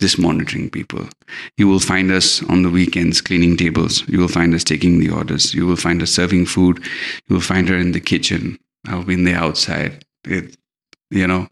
just 0.00 0.18
monitoring 0.18 0.70
people. 0.70 1.08
You 1.56 1.68
will 1.68 1.80
find 1.80 2.10
us 2.10 2.42
on 2.44 2.62
the 2.62 2.70
weekends 2.70 3.20
cleaning 3.20 3.56
tables. 3.56 4.06
You 4.08 4.20
will 4.20 4.28
find 4.28 4.54
us 4.54 4.64
taking 4.64 4.98
the 5.00 5.10
orders. 5.10 5.54
You 5.54 5.66
will 5.66 5.76
find 5.76 6.02
us 6.02 6.12
serving 6.12 6.46
food. 6.46 6.78
You 7.28 7.36
will 7.36 7.42
find 7.42 7.68
her 7.68 7.76
in 7.76 7.92
the 7.92 8.00
kitchen. 8.00 8.58
I'll 8.86 9.04
be 9.04 9.14
in 9.14 9.24
the 9.24 9.34
outside. 9.34 10.04
It, 10.24 10.56
you 11.10 11.26
know, 11.26 11.46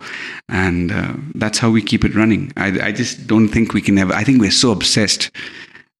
and 0.48 0.90
uh, 0.90 1.14
that's 1.36 1.58
how 1.58 1.70
we 1.70 1.80
keep 1.80 2.04
it 2.04 2.14
running. 2.14 2.52
I, 2.56 2.88
I 2.88 2.92
just 2.92 3.26
don't 3.26 3.48
think 3.48 3.72
we 3.72 3.80
can 3.80 3.98
ever, 3.98 4.12
I 4.12 4.24
think 4.24 4.40
we're 4.40 4.50
so 4.50 4.72
obsessed 4.72 5.30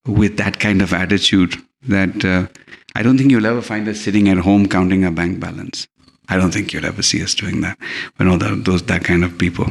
with 0.06 0.36
that 0.38 0.58
kind 0.58 0.82
of 0.82 0.92
attitude 0.92 1.54
that 1.82 2.24
uh, 2.24 2.48
I 2.94 3.02
don't 3.02 3.18
think 3.18 3.30
you'll 3.30 3.46
ever 3.46 3.62
find 3.62 3.88
us 3.88 4.00
sitting 4.00 4.28
at 4.28 4.38
home 4.38 4.68
counting 4.68 5.04
our 5.04 5.11
bank 5.11 5.40
balance. 5.40 5.88
I 6.28 6.37
don't 6.37 6.52
think 6.52 6.72
you'll 6.72 6.87
ever 6.87 7.02
see 7.02 7.22
us 7.22 7.35
doing 7.35 7.61
that. 7.61 7.78
We're 8.18 8.26
not 8.26 8.40
that, 8.40 8.64
those 8.64 8.83
that 8.85 9.04
kind 9.04 9.24
of 9.24 9.37
people. 9.37 9.66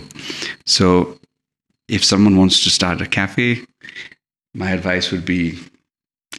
So, 0.66 1.20
if 1.88 2.04
someone 2.04 2.38
wants 2.38 2.64
to 2.64 2.70
start 2.70 3.02
a 3.02 3.08
cafe, 3.08 3.66
my 4.54 4.72
advice 4.72 5.12
would 5.12 5.26
be 5.26 5.58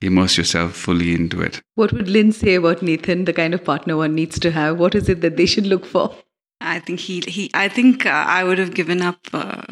immerse 0.03 0.37
yourself 0.37 0.75
fully 0.75 1.15
into 1.15 1.41
it. 1.41 1.63
What 1.75 1.93
would 1.93 2.09
Lynn 2.09 2.33
say 2.33 2.55
about 2.55 2.83
Nathan, 2.83 3.25
the 3.25 3.33
kind 3.33 3.55
of 3.55 3.65
partner 3.65 3.97
one 3.97 4.15
needs 4.15 4.39
to 4.41 4.51
have? 4.51 4.79
What 4.79 4.95
is 4.95 5.09
it 5.09 5.21
that 5.23 5.37
they 5.37 5.47
should 5.47 5.67
look 5.67 5.85
for? 5.85 6.15
I 6.61 6.81
think 6.81 7.01
he 7.01 7.21
he. 7.27 7.51
I 7.55 7.69
think 7.69 8.07
uh, 8.07 8.11
I 8.11 8.45
would 8.45 8.59
have 8.59 8.75
given 8.75 9.03
up 9.03 9.19
uh, 9.33 9.63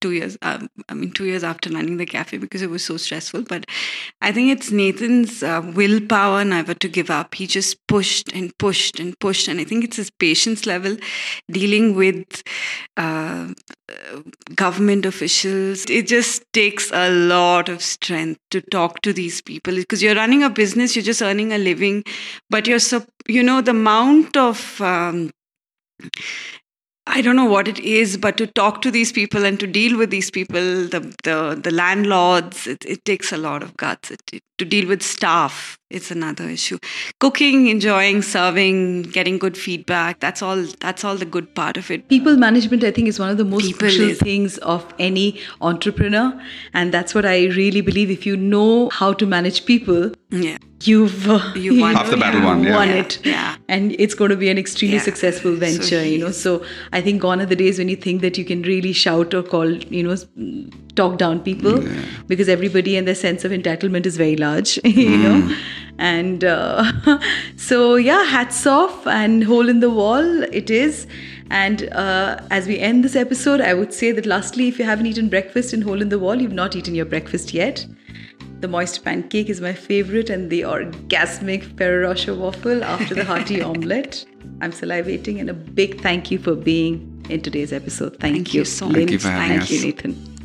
two 0.00 0.12
years. 0.12 0.36
Um, 0.42 0.68
I 0.88 0.94
mean, 0.94 1.10
two 1.12 1.24
years 1.24 1.44
after 1.44 1.70
running 1.70 1.96
the 1.96 2.06
cafe 2.06 2.38
because 2.38 2.62
it 2.62 2.70
was 2.70 2.84
so 2.84 2.96
stressful. 2.96 3.42
But 3.42 3.66
I 4.20 4.32
think 4.32 4.50
it's 4.50 4.70
Nathan's 4.70 5.42
uh, 5.42 5.62
willpower 5.74 6.44
never 6.44 6.74
to 6.74 6.88
give 6.88 7.10
up. 7.10 7.34
He 7.34 7.46
just 7.46 7.86
pushed 7.86 8.32
and 8.32 8.56
pushed 8.58 9.00
and 9.00 9.18
pushed, 9.18 9.48
and 9.48 9.60
I 9.60 9.64
think 9.64 9.84
it's 9.84 9.96
his 9.96 10.10
patience 10.10 10.66
level 10.66 10.96
dealing 11.50 11.94
with 11.94 12.42
uh, 12.96 13.52
government 14.54 15.06
officials. 15.06 15.84
It 15.88 16.06
just 16.06 16.44
takes 16.52 16.90
a 16.92 17.10
lot 17.10 17.68
of 17.68 17.82
strength 17.82 18.40
to 18.50 18.60
talk 18.60 19.02
to 19.02 19.12
these 19.12 19.40
people 19.40 19.74
because 19.74 20.02
you're 20.02 20.14
running 20.14 20.42
a 20.42 20.50
business, 20.50 20.96
you're 20.96 21.04
just 21.04 21.22
earning 21.22 21.52
a 21.52 21.58
living, 21.58 22.04
but 22.50 22.66
you're 22.66 22.78
so 22.78 23.04
you 23.26 23.42
know 23.42 23.60
the 23.60 23.70
amount 23.72 24.36
of 24.36 24.80
um, 24.80 25.30
I 27.10 27.22
don't 27.22 27.36
know 27.36 27.46
what 27.46 27.68
it 27.68 27.78
is, 27.80 28.18
but 28.18 28.36
to 28.36 28.46
talk 28.46 28.82
to 28.82 28.90
these 28.90 29.12
people 29.12 29.44
and 29.46 29.58
to 29.60 29.66
deal 29.66 29.96
with 29.96 30.10
these 30.10 30.30
people, 30.30 30.60
the 30.60 31.00
the, 31.24 31.58
the 31.60 31.70
landlords, 31.70 32.66
it, 32.66 32.84
it 32.84 33.04
takes 33.06 33.32
a 33.32 33.38
lot 33.38 33.62
of 33.62 33.76
guts. 33.76 34.10
It, 34.10 34.20
it, 34.32 34.42
to 34.58 34.66
deal 34.66 34.86
with 34.86 35.02
staff, 35.02 35.77
it's 35.90 36.10
another 36.10 36.44
issue. 36.44 36.78
Cooking, 37.18 37.68
enjoying, 37.68 38.20
serving, 38.22 39.02
getting 39.04 39.38
good 39.38 39.56
feedback, 39.56 40.20
that's 40.20 40.42
all 40.42 40.62
that's 40.80 41.02
all 41.04 41.16
the 41.16 41.24
good 41.24 41.54
part 41.54 41.76
of 41.76 41.90
it. 41.90 42.08
People 42.08 42.36
management, 42.36 42.84
I 42.84 42.90
think, 42.90 43.08
is 43.08 43.18
one 43.18 43.30
of 43.30 43.38
the 43.38 43.44
most 43.44 43.64
People 43.64 43.80
crucial 43.80 44.10
is- 44.10 44.18
things 44.18 44.58
of 44.58 44.86
any 44.98 45.40
entrepreneur. 45.62 46.38
And 46.74 46.92
that's 46.92 47.14
what 47.14 47.24
I 47.24 47.46
really 47.46 47.80
believe. 47.80 48.10
If 48.10 48.26
you 48.26 48.36
know 48.36 48.90
how 48.90 49.12
to 49.14 49.26
manage 49.26 49.64
people, 49.64 50.12
Yeah. 50.30 50.58
you've 50.84 51.28
uh, 51.28 51.38
You 51.54 51.72
you 51.76 51.80
won. 51.80 51.94
Half 51.94 52.10
the 52.10 52.16
battle 52.18 52.40
you 52.40 52.46
won, 52.46 52.62
yeah. 52.64 52.74
won 52.76 52.88
Yeah, 52.88 52.94
it 53.04 53.18
yeah. 53.24 53.56
and 53.76 53.94
it's 53.98 54.14
going 54.14 54.30
to 54.30 54.36
be 54.36 54.50
an 54.50 54.58
extremely 54.58 54.96
Yeah. 54.98 55.02
successful 55.06 55.54
So 55.54 55.60
venture 55.62 56.02
you 56.08 56.18
know 56.24 56.30
so 56.40 56.52
i 56.98 57.00
think 57.06 57.20
gone 57.24 57.40
are 57.44 57.46
the 57.52 57.56
days 57.62 57.78
when 57.82 57.88
you 57.92 57.96
think 58.04 58.20
that 58.26 58.38
you 58.40 58.44
can 58.50 58.60
really 58.68 58.92
shout 59.00 59.34
or 59.38 59.42
call 59.54 59.72
you 59.96 60.02
know 60.08 60.14
talk 61.00 61.16
down 61.22 61.40
people 61.48 61.80
because 62.32 62.48
everybody 62.56 62.94
and 63.00 63.10
their 63.10 63.18
sense 63.22 63.44
of 63.48 63.56
entitlement 63.58 64.06
is 64.12 64.16
very 64.24 64.36
large 64.44 64.76
you 64.84 65.08
Mm. 65.16 65.24
know 65.24 65.56
and 65.98 66.44
uh, 66.44 67.20
so 67.56 67.96
yeah 67.96 68.24
hats 68.24 68.66
off 68.66 69.06
and 69.06 69.44
hole 69.44 69.68
in 69.68 69.80
the 69.80 69.90
wall 69.90 70.42
it 70.44 70.70
is 70.70 71.06
and 71.50 71.88
uh, 71.92 72.38
as 72.50 72.66
we 72.66 72.78
end 72.78 73.04
this 73.04 73.16
episode 73.16 73.60
i 73.60 73.74
would 73.74 73.92
say 73.92 74.12
that 74.12 74.26
lastly 74.26 74.68
if 74.68 74.78
you 74.78 74.84
haven't 74.84 75.06
eaten 75.06 75.28
breakfast 75.28 75.74
in 75.74 75.82
hole 75.82 76.00
in 76.00 76.08
the 76.08 76.18
wall 76.18 76.40
you've 76.40 76.52
not 76.52 76.76
eaten 76.76 76.94
your 76.94 77.06
breakfast 77.06 77.52
yet 77.52 77.86
the 78.60 78.66
moist 78.66 79.04
pancake 79.04 79.48
is 79.48 79.60
my 79.60 79.72
favorite, 79.72 80.30
and 80.30 80.50
the 80.50 80.62
orgasmic 80.62 81.62
Ferrero 81.76 82.08
Rocher 82.08 82.34
waffle 82.34 82.82
after 82.82 83.14
the 83.14 83.24
hearty 83.24 83.62
omelette. 83.70 84.24
I'm 84.60 84.72
salivating, 84.72 85.38
and 85.38 85.48
a 85.48 85.54
big 85.54 86.00
thank 86.00 86.32
you 86.32 86.38
for 86.38 86.56
being 86.56 87.24
in 87.30 87.40
today's 87.40 87.72
episode. 87.72 88.18
Thank, 88.18 88.34
Thank 88.34 88.54
you 88.54 88.64
so 88.64 88.86
much. 88.86 88.96
Thank 88.96 89.10
you 89.12 89.18
Thank 89.20 89.70
you. 89.70 89.84
Nathan. 89.84 90.37